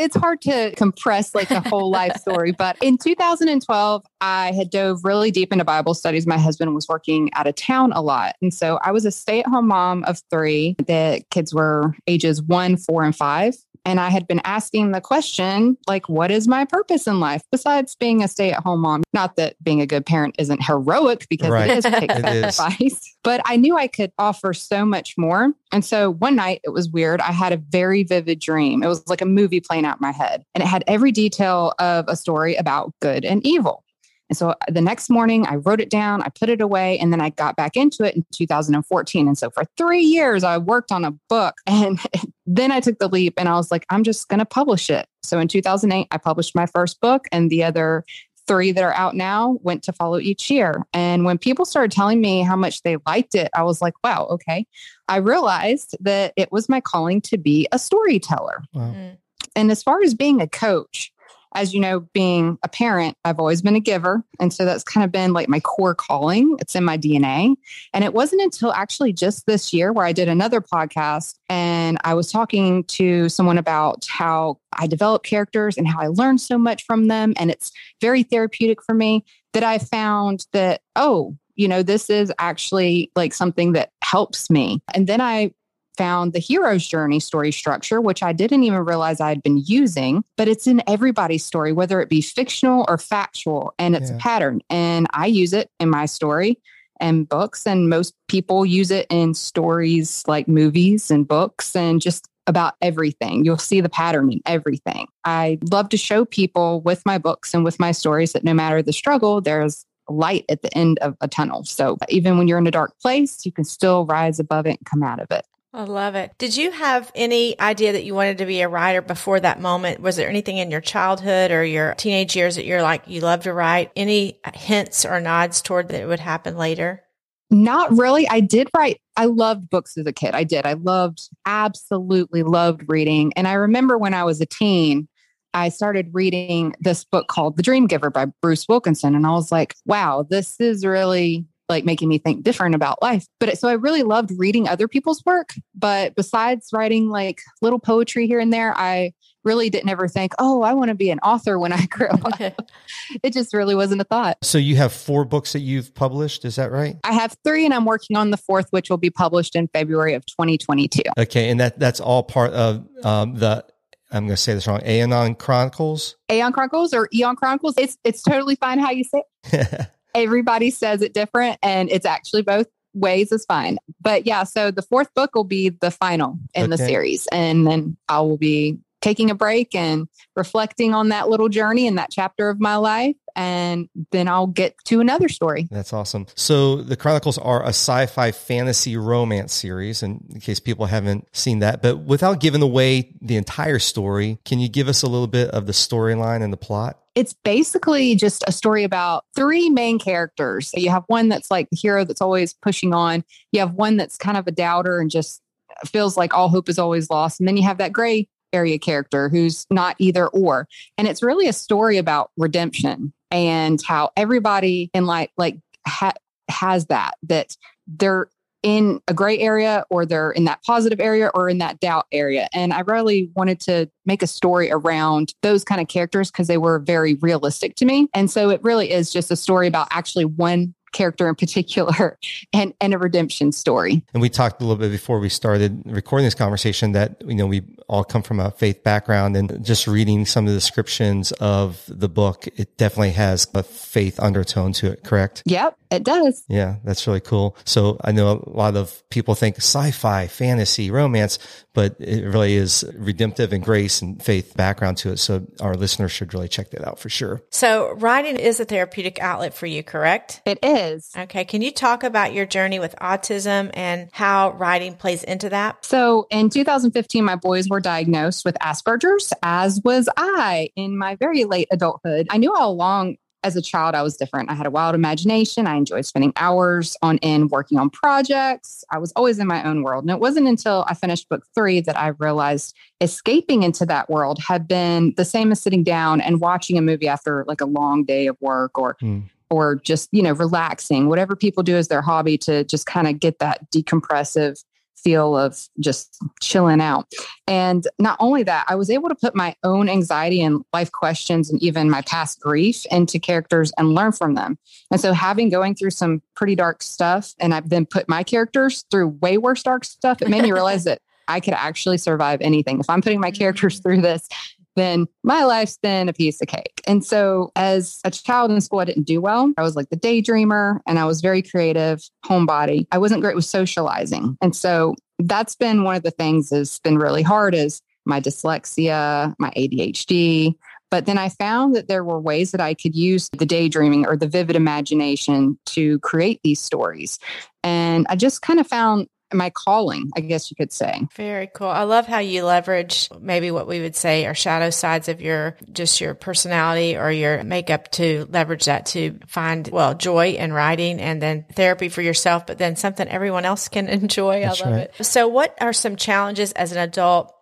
it's 0.02 0.16
hard 0.16 0.42
to 0.42 0.74
compress 0.76 1.36
like 1.36 1.52
a 1.52 1.62
whole 1.62 1.92
life 1.92 2.16
story. 2.20 2.52
But 2.52 2.78
in 2.82 2.98
2012, 2.98 4.04
I 4.20 4.52
had 4.52 4.70
dove 4.70 5.04
really 5.04 5.32
deep 5.32 5.54
into 5.54 5.64
Bible 5.64 5.94
studies. 5.94 6.26
My 6.26 6.38
husband 6.38 6.74
was 6.74 6.88
working 6.88 7.32
out 7.34 7.48
of 7.48 7.56
town 7.56 7.94
a 7.94 8.02
lot. 8.02 8.36
And 8.42 8.54
so 8.54 8.80
I 8.84 8.92
was 8.92 9.06
a 9.06 9.12
stay 9.12 9.42
at 9.42 9.48
home 9.48 9.68
mom 9.68 10.04
of 10.06 10.22
three. 10.30 10.76
The 10.80 11.24
kids 11.30 11.54
were 11.54 11.96
ages 12.08 12.42
one, 12.42 12.78
four, 12.78 13.04
and 13.04 13.16
five. 13.16 13.56
And 13.84 14.00
I 14.00 14.10
had 14.10 14.28
been 14.28 14.42
asking 14.44 14.92
the 14.92 15.02
question, 15.02 15.78
like, 15.88 16.08
what 16.08 16.30
is 16.30 16.48
my 16.48 16.66
purpose 16.66 17.08
in 17.08 17.20
life 17.20 17.42
besides 17.52 17.96
being 17.96 18.24
a 18.24 18.28
stay 18.28 18.52
at 18.52 18.64
home 18.64 18.82
mom? 18.82 19.04
Not 19.14 19.36
that 19.38 19.56
being 19.64 19.82
a 19.82 19.88
good 19.88 20.06
parent 20.06 20.36
isn't 20.38 20.64
heroic 20.64 21.28
because 21.30 21.50
right. 21.50 21.70
it 21.70 21.78
is 21.78 21.86
take 21.86 22.12
advice, 22.12 23.16
but 23.24 23.42
I 23.46 23.58
knew 23.58 23.78
I 23.78 23.88
could 23.88 24.12
offer 24.18 24.54
so 24.54 24.86
much 24.86 25.16
more. 25.18 25.54
And 25.72 25.84
so 25.84 26.12
one 26.12 26.36
night 26.36 26.62
it 26.64 26.70
was 26.70 26.90
weird. 26.90 27.22
I 27.22 27.32
had 27.32 27.54
a 27.54 27.58
very 27.58 28.04
vivid 28.04 28.40
dream. 28.40 28.84
It 28.84 28.88
was 28.88 29.08
like 29.08 29.22
a 29.22 29.26
movie 29.26 29.62
playing 29.62 29.86
out 29.86 29.98
in 29.98 30.02
my 30.02 30.12
head, 30.12 30.46
and 30.54 30.64
it 30.64 30.68
had 30.68 30.84
every 30.88 31.12
detail 31.12 31.74
of 31.80 32.06
a 32.08 32.16
story 32.16 32.56
about 32.56 32.94
good 33.00 33.26
and 33.26 33.46
evil. 33.46 33.84
And 34.32 34.38
so 34.38 34.56
the 34.70 34.80
next 34.80 35.10
morning, 35.10 35.46
I 35.46 35.56
wrote 35.56 35.82
it 35.82 35.90
down, 35.90 36.22
I 36.22 36.30
put 36.30 36.48
it 36.48 36.62
away, 36.62 36.98
and 37.00 37.12
then 37.12 37.20
I 37.20 37.32
got 37.32 37.58
back 37.58 37.76
into 37.76 38.06
it 38.06 38.16
in 38.16 38.26
2014. 38.32 39.28
And 39.28 39.38
so 39.38 39.50
for 39.50 39.66
three 39.76 40.04
years, 40.04 40.46
I 40.46 40.58
worked 40.58 40.90
on 40.90 41.04
a 41.04 41.12
book. 41.28 41.56
And 41.68 42.00
then 42.56 42.72
I 42.72 42.80
took 42.80 43.00
the 43.00 43.08
leap 43.08 43.36
and 43.38 43.48
I 43.48 43.54
was 43.54 43.72
like, 43.72 43.86
I'm 43.90 44.04
just 44.04 44.28
going 44.28 44.40
to 44.40 44.46
publish 44.46 44.90
it. 44.90 45.08
So 45.24 45.40
in 45.40 45.48
2008, 45.48 46.08
I 46.12 46.18
published 46.18 46.56
my 46.56 46.66
first 46.66 47.00
book, 47.00 47.28
and 47.32 47.50
the 47.50 47.64
other 47.64 48.04
three 48.48 48.72
that 48.72 48.84
are 48.84 48.94
out 48.96 49.16
now 49.16 49.58
went 49.62 49.84
to 49.84 49.94
follow 49.94 50.20
each 50.20 50.50
year. 50.50 50.84
And 50.94 51.24
when 51.24 51.38
people 51.38 51.64
started 51.64 51.92
telling 51.92 52.20
me 52.20 52.42
how 52.42 52.56
much 52.56 52.82
they 52.82 52.98
liked 53.06 53.36
it, 53.36 53.50
I 53.56 53.64
was 53.64 53.82
like, 53.82 53.94
wow, 54.04 54.28
okay. 54.32 54.66
I 55.08 55.18
realized 55.18 55.96
that 56.02 56.34
it 56.36 56.52
was 56.52 56.68
my 56.68 56.82
calling 56.82 57.22
to 57.22 57.38
be 57.38 57.68
a 57.72 57.80
storyteller. 57.80 58.64
Wow. 58.74 58.94
Mm. 58.96 59.18
And 59.56 59.72
as 59.72 59.84
far 59.84 60.02
as 60.02 60.14
being 60.14 60.42
a 60.42 60.48
coach, 60.48 61.11
as 61.54 61.74
you 61.74 61.80
know, 61.80 62.02
being 62.14 62.58
a 62.64 62.68
parent, 62.68 63.18
I've 63.26 63.40
always 63.40 63.62
been 63.62 63.76
a 63.76 63.80
giver. 63.80 64.24
And 64.40 64.54
so 64.54 64.66
that's 64.66 64.84
kind 64.84 65.04
of 65.04 65.12
been 65.12 65.34
like 65.34 65.50
my 65.50 65.60
core 65.60 65.96
calling. 65.96 66.56
It's 66.60 66.76
in 66.76 66.84
my 66.84 66.98
DNA. 66.98 67.56
And 67.94 68.04
it 68.04 68.14
wasn't 68.14 68.42
until 68.42 68.72
actually 68.74 69.14
just 69.14 69.46
this 69.46 69.74
year 69.74 69.92
where 69.92 70.06
I 70.06 70.14
did 70.14 70.28
another 70.28 70.62
podcast 70.62 71.36
and 71.50 71.98
I 72.04 72.14
was 72.14 72.32
talking 72.32 72.84
to 72.86 73.30
someone 73.30 73.58
about 73.58 74.06
how 74.10 74.60
I 74.74 74.88
develop 74.88 75.24
characters 75.24 75.78
and 75.78 75.88
how 75.88 76.00
I 76.00 76.08
learn 76.08 76.38
so 76.38 76.58
much 76.58 76.86
from 76.86 77.08
them. 77.08 77.34
And 77.38 77.52
it's 77.52 77.72
very 78.00 78.24
therapeutic 78.24 78.82
for 78.84 78.96
me 78.96 79.26
that 79.54 79.64
I 79.64 79.78
found 79.78 80.46
that, 80.54 80.82
oh, 80.96 81.36
you 81.56 81.68
know, 81.68 81.84
this 81.84 82.10
is 82.10 82.32
actually 82.40 83.12
like 83.16 83.34
something 83.34 83.74
that 83.74 83.92
helps 84.04 84.50
me. 84.50 84.82
And 84.94 85.08
then 85.08 85.22
I 85.22 85.52
found 85.98 86.34
the 86.34 86.40
hero's 86.40 86.88
journey 86.88 87.20
story 87.20 87.52
structure, 87.52 88.02
which 88.02 88.24
I 88.24 88.34
didn't 88.34 88.64
even 88.64 88.86
realize 88.86 89.20
I 89.20 89.30
had 89.30 89.44
been 89.44 89.64
using, 89.66 90.24
but 90.38 90.48
it's 90.48 90.68
in 90.68 90.82
everybody's 90.88 91.46
story, 91.46 91.74
whether 91.74 92.02
it 92.02 92.10
be 92.10 92.22
fictional 92.22 92.86
or 92.88 92.98
factual, 92.98 93.74
and 93.78 93.96
it's 93.96 94.10
yeah. 94.10 94.16
a 94.16 94.20
pattern. 94.20 94.62
And 94.70 95.08
I 95.14 95.28
use 95.28 95.54
it 95.54 95.70
in 95.80 95.90
my 95.90 96.06
story 96.06 96.60
and 97.00 97.28
books, 97.28 97.66
and 97.66 97.90
most 97.90 98.14
people 98.28 98.66
use 98.66 98.92
it 98.92 99.08
in 99.10 99.34
stories 99.34 100.24
like 100.28 100.48
movies 100.48 101.12
and 101.12 101.28
books 101.28 101.76
and 101.76 102.02
just 102.02 102.28
about 102.48 102.76
everything. 102.82 103.46
You'll 103.46 103.58
see 103.58 103.82
the 103.82 103.90
pattern 103.90 104.32
in 104.32 104.42
everything. 104.46 105.08
I 105.26 105.60
love 105.72 105.90
to 105.90 105.98
show 105.98 106.26
people 106.26 106.82
with 106.82 107.06
my 107.06 107.18
books 107.18 107.54
and 107.54 107.64
with 107.64 107.80
my 107.80 107.92
stories 107.92 108.34
that 108.34 108.44
no 108.44 108.54
matter 108.54 108.82
the 108.82 108.94
struggle, 108.94 109.42
there's 109.42 109.86
light 110.10 110.46
at 110.50 110.62
the 110.62 110.76
end 110.78 111.00
of 111.00 111.16
a 111.22 111.28
tunnel. 111.28 111.64
So 111.64 111.98
even 112.10 112.38
when 112.38 112.48
you're 112.48 112.58
in 112.58 112.68
a 112.68 112.72
dark 112.72 113.00
place, 113.00 113.46
you 113.46 113.52
can 113.52 113.64
still 113.64 114.06
rise 114.06 114.40
above 114.40 114.66
it 114.66 114.80
and 114.80 114.86
come 114.86 115.04
out 115.04 115.20
of 115.20 115.32
it. 115.32 115.46
I 115.74 115.84
love 115.86 116.16
it. 116.16 116.34
Did 116.38 116.58
you 116.58 116.72
have 116.72 117.12
any 117.16 117.58
idea 117.60 117.94
that 117.94 118.04
you 118.04 118.14
wanted 118.14 118.40
to 118.40 118.46
be 118.46 118.60
a 118.60 118.68
writer 118.68 119.02
before 119.02 119.40
that 119.40 119.62
moment? 119.62 120.02
Was 120.02 120.18
there 120.18 120.30
anything 120.30 120.58
in 120.58 120.70
your 120.70 120.82
childhood 120.82 121.50
or 121.52 121.64
your 121.64 121.94
teenage 121.96 122.36
years 122.36 122.58
that 122.58 122.66
you're 122.66 122.82
like, 122.82 123.04
you 123.08 123.22
love 123.22 123.44
to 123.44 123.54
write? 123.54 123.90
Any 123.96 124.40
hints 124.54 125.06
or 125.06 125.22
nods 125.22 125.62
toward 125.62 125.88
that 125.88 126.02
it 126.02 126.08
would 126.08 126.20
happen 126.20 126.58
later? 126.58 127.04
Not 127.50 127.98
really. 127.98 128.28
I 128.28 128.42
did 128.42 128.70
write. 128.76 129.00
I 129.16 129.26
loved 129.26 129.70
books 129.70 129.98
as 129.98 130.06
a 130.06 130.14
kid. 130.14 130.34
I 130.34 130.44
did. 130.44 130.66
I 130.66 130.74
loved, 130.74 131.30
absolutely 131.46 132.44
loved 132.44 132.84
reading. 132.88 133.32
And 133.38 133.48
I 133.48 133.54
remember 133.54 133.98
when 133.98 134.14
I 134.14 134.26
was 134.26 134.42
a 134.42 134.46
teen, 134.46 135.08
I 135.54 135.70
started 135.70 136.10
reading 136.14 136.76
this 136.80 137.04
book 137.04 137.28
called 137.28 137.58
The 137.58 137.64
Dream 137.64 137.88
Giver 137.88 138.10
by 138.10 138.26
Bruce 138.42 138.68
Wilkinson. 138.68 139.16
And 139.16 139.26
I 139.26 139.32
was 139.32 139.52
like, 139.52 139.76
wow, 139.86 140.26
this 140.30 140.60
is 140.60 140.86
really 140.86 141.46
like 141.72 141.86
making 141.86 142.10
me 142.10 142.18
think 142.18 142.44
different 142.44 142.76
about 142.76 143.02
life. 143.02 143.26
But 143.40 143.58
so 143.58 143.68
I 143.68 143.74
really 143.74 144.04
loved 144.04 144.32
reading 144.38 144.68
other 144.68 144.88
people's 144.88 145.24
work. 145.26 145.50
But 145.74 146.16
besides 146.16 146.70
writing 146.74 147.10
like 147.10 147.42
little 147.62 147.80
poetry 147.80 148.28
here 148.28 148.40
and 148.40 148.54
there, 148.54 148.78
I 148.78 149.14
really 149.44 149.70
didn't 149.70 149.90
ever 149.90 150.08
think, 150.08 150.34
oh, 150.38 150.62
I 150.62 150.74
want 150.74 150.90
to 150.90 150.96
be 150.96 151.10
an 151.10 151.20
author 151.20 151.58
when 151.58 151.74
I 151.74 151.86
grow 151.90 152.10
up. 152.10 152.40
it 153.24 153.34
just 153.34 153.54
really 153.54 153.74
wasn't 153.74 154.02
a 154.02 154.04
thought. 154.04 154.38
So 154.44 154.58
you 154.58 154.76
have 154.76 154.94
four 154.94 155.26
books 155.26 155.54
that 155.54 155.62
you've 155.62 155.96
published, 155.96 156.46
is 156.46 156.58
that 156.58 156.72
right? 156.72 156.98
I 157.04 157.14
have 157.14 157.36
three 157.44 157.66
and 157.66 157.74
I'm 157.74 157.86
working 157.86 158.18
on 158.18 158.30
the 158.30 158.38
fourth, 158.38 158.68
which 158.72 158.90
will 158.90 158.98
be 158.98 159.10
published 159.10 159.56
in 159.56 159.68
February 159.70 160.14
of 160.14 160.26
2022. 160.26 161.02
Okay. 161.18 161.50
And 161.50 161.60
that 161.60 161.80
that's 161.80 162.00
all 162.00 162.22
part 162.22 162.52
of 162.54 162.88
um, 163.04 163.36
the 163.36 163.66
I'm 164.12 164.26
going 164.26 164.36
to 164.36 164.38
say 164.38 164.54
this 164.54 164.68
wrong. 164.68 164.82
Aeon 164.86 165.36
Chronicles. 165.36 166.18
Aeon 166.30 166.52
Chronicles 166.52 166.94
or 166.94 167.08
Eon 167.14 167.38
Chronicles. 167.38 167.76
It's 167.78 167.98
it's 168.04 168.22
totally 168.22 168.56
fine 168.56 168.78
how 168.78 168.92
you 168.92 169.06
say. 169.06 169.24
It. 169.46 169.88
Everybody 170.16 170.70
says 170.72 171.02
it 171.02 171.14
different, 171.14 171.58
and 171.62 171.90
it's 171.90 172.06
actually 172.06 172.42
both 172.42 172.68
ways 172.94 173.32
is 173.32 173.46
fine. 173.46 173.78
But 174.02 174.26
yeah, 174.26 174.44
so 174.44 174.72
the 174.72 174.82
fourth 174.82 175.14
book 175.14 175.36
will 175.36 175.44
be 175.44 175.70
the 175.70 175.92
final 175.92 176.38
in 176.54 176.64
okay. 176.64 176.70
the 176.72 176.78
series, 176.78 177.28
and 177.32 177.66
then 177.66 177.98
I 178.10 178.22
will 178.22 178.38
be 178.38 178.80
taking 179.02 179.32
a 179.32 179.36
break 179.36 179.74
and 179.76 180.08
reflecting 180.36 180.94
on 180.94 181.10
that 181.10 181.28
little 181.28 181.50
journey 181.50 181.88
and 181.88 181.98
that 181.98 182.10
chapter 182.12 182.50
of 182.50 182.60
my 182.60 182.76
life. 182.76 183.16
And 183.36 183.90
then 184.12 184.28
I'll 184.28 184.48
get 184.48 184.76
to 184.86 185.00
another 185.00 185.30
story. 185.30 185.68
That's 185.72 185.94
awesome. 185.94 186.28
So 186.36 186.78
the 186.78 186.96
Chronicles 186.96 187.38
are 187.38 187.64
a 187.64 187.70
sci-fi 187.70 188.32
fantasy 188.32 188.98
romance 188.98 189.54
series, 189.54 190.04
and 190.04 190.24
in 190.34 190.40
case 190.40 190.60
people 190.60 190.86
haven't 190.86 191.28
seen 191.36 191.60
that. 191.60 191.82
But 191.82 192.00
without 192.00 192.40
giving 192.40 192.62
away 192.62 193.14
the 193.22 193.38
entire 193.38 193.80
story, 193.80 194.40
can 194.46 194.60
you 194.60 194.70
give 194.70 194.88
us 194.88 195.04
a 195.04 195.08
little 195.08 195.28
bit 195.28 195.50
of 195.52 195.66
the 195.66 195.74
storyline 195.74 196.44
and 196.44 196.52
the 196.52 196.58
plot? 196.58 197.00
It's 197.14 197.34
basically 197.44 198.16
just 198.16 198.44
a 198.48 198.54
story 198.54 198.84
about 198.86 199.26
three 199.36 199.70
main 199.70 200.00
characters. 200.00 200.72
You 200.74 200.90
have 200.92 201.04
one 201.08 201.28
that's 201.28 201.52
like 201.52 201.70
the 201.70 201.76
hero 201.76 202.06
that's 202.06 202.22
always 202.22 202.54
pushing 202.54 202.94
on. 202.94 203.26
You 203.52 203.60
have 203.60 203.74
one 203.74 203.98
that's 203.98 204.18
kind 204.18 204.38
of 204.38 204.48
a 204.48 204.52
doubter 204.52 205.00
and 205.00 205.12
just 205.12 205.42
feels 205.86 206.16
like 206.16 206.34
all 206.34 206.48
hope 206.48 206.70
is 206.70 206.80
always 206.80 207.10
lost. 207.10 207.40
And 207.40 207.48
then 207.48 207.58
you 207.58 207.64
have 207.64 207.80
that 207.80 207.92
gray 207.92 208.30
area 208.54 208.80
character 208.80 209.30
who's 209.30 209.66
not 209.70 209.96
either 210.00 210.28
or. 210.28 210.68
And 210.98 211.08
it's 211.08 211.24
really 211.24 211.48
a 211.48 211.54
story 211.54 211.98
about 211.98 212.32
redemption 212.38 213.14
and 213.30 213.82
how 213.86 214.12
everybody 214.18 214.90
in 214.94 215.06
like 215.06 215.32
like 215.38 215.58
ha- 215.88 216.14
has 216.50 216.88
that 216.88 217.16
that 217.24 217.56
they're 217.88 218.28
in 218.64 219.02
a 219.08 219.14
gray 219.14 219.40
area 219.40 219.84
or 219.90 220.06
they're 220.06 220.32
in 220.32 220.44
that 220.44 220.64
positive 220.64 221.00
area 221.00 221.32
or 221.34 221.50
in 221.50 221.58
that 221.58 221.80
doubt 221.80 222.06
area. 222.12 222.48
And 222.54 222.74
I 222.74 222.82
really 222.82 223.32
wanted 223.36 223.60
to 223.62 223.90
make 224.06 224.22
a 224.22 224.28
story 224.28 224.72
around 224.72 225.34
those 225.42 225.64
kind 225.64 225.82
of 225.82 225.88
characters 225.88 226.30
because 226.30 226.48
they 226.48 226.58
were 226.58 226.78
very 226.78 227.16
realistic 227.16 227.76
to 227.78 227.86
me. 227.86 228.08
And 228.14 228.30
so 228.30 228.50
it 228.50 228.62
really 228.64 228.92
is 228.92 229.12
just 229.12 229.32
a 229.32 229.36
story 229.36 229.68
about 229.68 229.88
actually 229.90 230.26
one 230.26 230.76
character 230.92 231.28
in 231.28 231.36
particular 231.36 232.18
and 232.54 232.74
and 232.82 232.94
a 232.94 232.98
redemption 232.98 233.52
story. 233.52 234.04
And 234.14 234.22
we 234.22 234.30
talked 234.30 234.62
a 234.62 234.66
little 234.66 234.80
bit 234.80 234.92
before 234.92 235.20
we 235.20 235.30
started 235.30 235.82
recording 235.86 236.26
this 236.26 236.36
conversation 236.36 236.92
that 236.94 237.22
you 237.26 237.36
know 237.36 237.48
we 237.48 237.64
all 237.88 238.04
come 238.04 238.24
from 238.24 238.40
a 238.40 238.52
faith 238.52 238.84
background 238.84 239.36
and 239.36 239.64
just 239.66 239.88
reading 239.88 240.26
some 240.26 240.46
of 240.46 240.54
the 240.54 240.58
descriptions 240.58 241.32
of 241.34 241.84
the 241.88 242.10
book 242.10 242.48
it 242.56 242.78
definitely 242.78 243.12
has 243.12 243.48
a 243.54 243.64
faith 243.64 244.20
undertone 244.20 244.74
to 244.74 244.92
it, 244.92 245.04
correct? 245.04 245.44
Yep, 245.46 245.78
it 245.92 246.04
does. 246.04 246.44
Yeah, 246.48 246.78
that's 246.84 247.06
really 247.06 247.20
cool. 247.20 247.58
So 247.66 247.98
I 248.04 248.12
know 248.12 248.44
a 248.46 248.50
lot 248.50 248.76
of 248.76 249.04
people 249.10 249.36
think 249.36 249.58
sci-fi, 249.58 250.28
fantasy, 250.28 250.90
romance, 250.90 251.38
but 251.74 251.96
it 252.00 252.26
really 252.26 252.56
is 252.56 252.84
redemptive 252.96 253.54
and 253.54 253.64
grace 253.64 254.02
and 254.02 254.22
faith 254.22 254.56
background 254.56 254.98
to 254.98 255.12
it. 255.12 255.18
So 255.18 255.46
our 255.60 255.76
listeners 255.76 256.12
should 256.12 256.34
really 256.34 256.48
check 256.48 256.72
that 256.72 256.88
out 256.88 257.00
for 257.00 257.10
sure. 257.10 257.44
So 257.52 257.94
writing 257.94 258.38
is 258.38 258.60
a 258.60 258.66
therapeutic 258.66 259.20
outlet 259.20 259.54
for 259.54 259.66
you, 259.66 259.84
correct? 259.84 260.42
It 260.46 260.60
is. 260.64 261.12
Okay. 261.18 261.46
Can 261.46 261.62
you 261.62 261.72
talk 261.72 262.04
about 262.04 262.34
your 262.34 262.46
journey 262.46 262.80
with 262.80 262.96
autism 262.98 263.70
and 263.74 264.10
how 264.12 264.52
writing 264.52 264.96
plays 264.96 265.24
into 265.24 265.50
that? 265.50 265.86
So 265.86 266.28
in 266.30 266.50
2015, 266.50 267.24
my 267.24 267.36
boys 267.36 267.68
were 267.70 267.80
diagnosed 267.82 268.46
with 268.46 268.56
Asperger's, 268.62 269.34
as 269.44 269.82
was 269.84 270.10
I 270.18 270.70
in 270.76 270.98
my 270.98 271.16
very 271.16 271.46
late 271.46 271.68
adulthood. 271.72 272.28
I 272.30 272.38
knew 272.38 272.54
all 272.54 272.72
along 272.72 273.18
as 273.44 273.56
a 273.56 273.62
child, 273.62 273.96
I 273.96 274.04
was 274.04 274.18
different. 274.18 274.50
I 274.52 274.54
had 274.54 274.66
a 274.66 274.72
wild 274.72 274.94
imagination. 274.94 275.68
I 275.68 275.76
enjoyed 275.76 276.06
spending 276.06 276.34
hours 276.36 276.96
on 277.02 277.18
end 277.24 277.50
working 277.50 277.80
on 277.80 277.90
projects. 277.90 278.84
I 278.92 279.00
was 279.00 279.12
always 279.16 279.40
in 279.40 279.48
my 279.48 279.64
own 279.64 279.84
world. 279.84 280.04
And 280.04 280.12
it 280.12 280.20
wasn't 280.20 280.48
until 280.48 280.86
I 280.88 280.94
finished 280.94 281.28
book 281.30 281.46
three 281.56 281.82
that 281.82 281.98
I 281.98 282.10
realized 282.20 282.76
escaping 283.00 283.64
into 283.64 283.86
that 283.88 284.10
world 284.10 284.40
had 284.40 284.68
been 284.68 285.14
the 285.18 285.26
same 285.26 285.52
as 285.52 285.62
sitting 285.62 285.84
down 285.84 286.22
and 286.22 286.40
watching 286.40 286.78
a 286.78 286.82
movie 286.82 287.08
after 287.08 287.44
like 287.48 287.62
a 287.62 287.66
long 287.66 288.04
day 288.04 288.28
of 288.28 288.38
work 288.42 288.78
or 288.78 288.96
mm. 289.02 289.24
or 289.50 289.76
just, 289.76 290.10
you 290.12 290.22
know, 290.22 290.34
relaxing, 290.34 291.10
whatever 291.10 291.36
people 291.36 291.64
do 291.64 291.76
as 291.76 291.88
their 291.88 292.02
hobby 292.02 292.38
to 292.40 292.64
just 292.66 292.86
kind 292.86 293.08
of 293.08 293.20
get 293.20 293.40
that 293.40 293.72
decompressive 293.72 294.64
feel 294.96 295.38
of 295.38 295.58
just 295.80 296.18
chilling 296.42 296.82
out. 296.82 297.08
And 297.48 297.88
not 298.00 298.18
only 298.20 298.44
that, 298.44 298.66
I 298.68 298.76
was 298.76 298.90
able 298.90 299.10
to 299.10 299.16
put 299.16 299.36
my 299.36 299.56
own 299.64 299.90
anxiety 299.90 300.42
and 300.42 300.64
life 300.74 300.92
questions 300.92 301.50
and 301.50 301.62
even 301.62 301.90
my 301.90 302.02
past 302.04 302.40
grief 302.40 302.86
into 302.92 303.20
characters 303.20 303.72
and 303.78 303.96
learn 303.96 304.12
from 304.12 304.36
them. 304.36 304.58
And 304.92 305.02
so, 305.02 305.14
having 305.14 305.50
going 305.50 305.76
through 305.76 305.92
some 305.92 306.22
pretty 306.36 306.56
dark 306.56 306.84
stuff, 306.84 307.34
and 307.40 307.54
I've 307.54 307.70
then 307.70 307.86
put 307.86 308.08
my 308.08 308.24
characters 308.24 308.86
through 308.92 309.10
way 309.22 309.38
worse 309.38 309.64
dark 309.64 309.86
stuff, 309.86 310.22
it 310.22 310.30
made 310.30 310.44
me 310.44 310.52
realize 310.54 310.84
that 310.84 311.02
I 311.28 311.40
could 311.40 311.54
actually 311.54 311.98
survive 311.98 312.42
anything. 312.42 312.80
If 312.80 312.90
I'm 312.90 313.02
putting 313.02 313.20
my 313.20 313.32
characters 313.32 313.80
mm. 313.80 313.84
through 313.84 314.02
this, 314.02 314.28
then 314.76 315.08
my 315.24 315.44
life's 315.44 315.78
been 315.78 316.10
a 316.10 316.14
piece 316.14 316.42
of 316.42 316.48
cake. 316.48 316.82
And 316.88 317.04
so, 317.04 317.52
as 317.56 318.00
a 318.04 318.12
child 318.12 318.52
in 318.52 318.62
school, 318.62 318.80
I 318.80 318.86
didn't 318.86 319.04
do 319.04 319.22
well. 319.22 319.52
I 319.58 319.62
was 319.62 319.76
like 319.76 319.90
the 319.90 319.98
daydreamer 319.98 320.80
and 320.88 321.00
I 321.00 321.06
was 321.06 321.22
very 321.22 321.42
creative, 321.42 322.02
homebody. 322.26 322.88
I 322.92 322.98
wasn't 322.98 323.22
great 323.22 323.36
with 323.36 323.46
socializing. 323.46 324.38
And 324.42 324.56
so, 324.56 324.96
that's 325.20 325.56
been 325.56 325.84
one 325.84 325.96
of 325.96 326.04
the 326.04 326.12
things 326.12 326.50
that's 326.50 326.80
been 326.80 326.98
really 326.98 327.22
hard 327.22 327.54
is 327.54 327.82
my 328.06 328.20
dyslexia, 328.20 329.36
my 329.38 329.52
ADHD. 329.52 330.56
But 330.90 331.06
then 331.06 331.18
I 331.18 331.30
found 331.30 331.76
that 331.76 331.88
there 331.88 332.04
were 332.04 332.20
ways 332.20 332.52
that 332.52 332.60
I 332.60 332.74
could 332.74 332.96
use 332.96 333.30
the 333.38 333.46
daydreaming 333.46 334.06
or 334.06 334.18
the 334.18 334.28
vivid 334.28 334.58
imagination 334.58 335.58
to 335.68 336.00
create 336.00 336.42
these 336.44 336.60
stories. 336.60 337.18
And 337.64 338.06
I 338.10 338.16
just 338.16 338.42
kind 338.42 338.60
of 338.60 338.68
found 338.68 339.08
my 339.34 339.50
calling, 339.50 340.12
I 340.16 340.22
guess 340.22 340.52
you 340.52 340.56
could 340.56 340.72
say. 340.72 341.08
Very 341.16 341.48
cool. 341.48 341.68
I 341.68 341.84
love 341.84 342.08
how 342.08 342.20
you 342.20 342.44
leverage 342.44 343.10
maybe 343.20 343.52
what 343.52 343.68
we 343.68 343.82
would 343.82 343.96
say 343.96 344.26
are 344.26 344.36
shadow 344.36 344.70
sides 344.70 345.10
of 345.10 345.22
your 345.22 345.58
just 345.72 346.02
your 346.02 346.14
personality 346.14 346.98
or 346.98 347.12
your 347.12 347.44
makeup 347.44 347.92
to 347.92 348.28
leverage 348.30 348.66
that 348.66 348.88
to 348.88 349.20
find 349.28 349.68
well 349.68 349.94
joy 349.94 350.32
in 350.32 350.54
writing 350.54 351.00
and 351.00 351.22
then 351.22 351.46
therapy 351.54 351.90
for 351.90 352.02
yourself, 352.02 352.46
but 352.46 352.58
then 352.58 352.76
something 352.76 353.08
everyone 353.08 353.46
else 353.46 353.68
can 353.68 353.88
enjoy. 353.90 354.42
That's 354.42 354.62
I 354.62 354.66
love 354.66 354.74
right. 354.76 354.92
it. 355.00 355.06
So 355.06 355.28
what 355.28 355.56
are 355.62 355.74
some 355.74 355.96
challenges 355.96 356.52
as 356.54 356.72
an 356.72 356.78
adult 356.78 357.34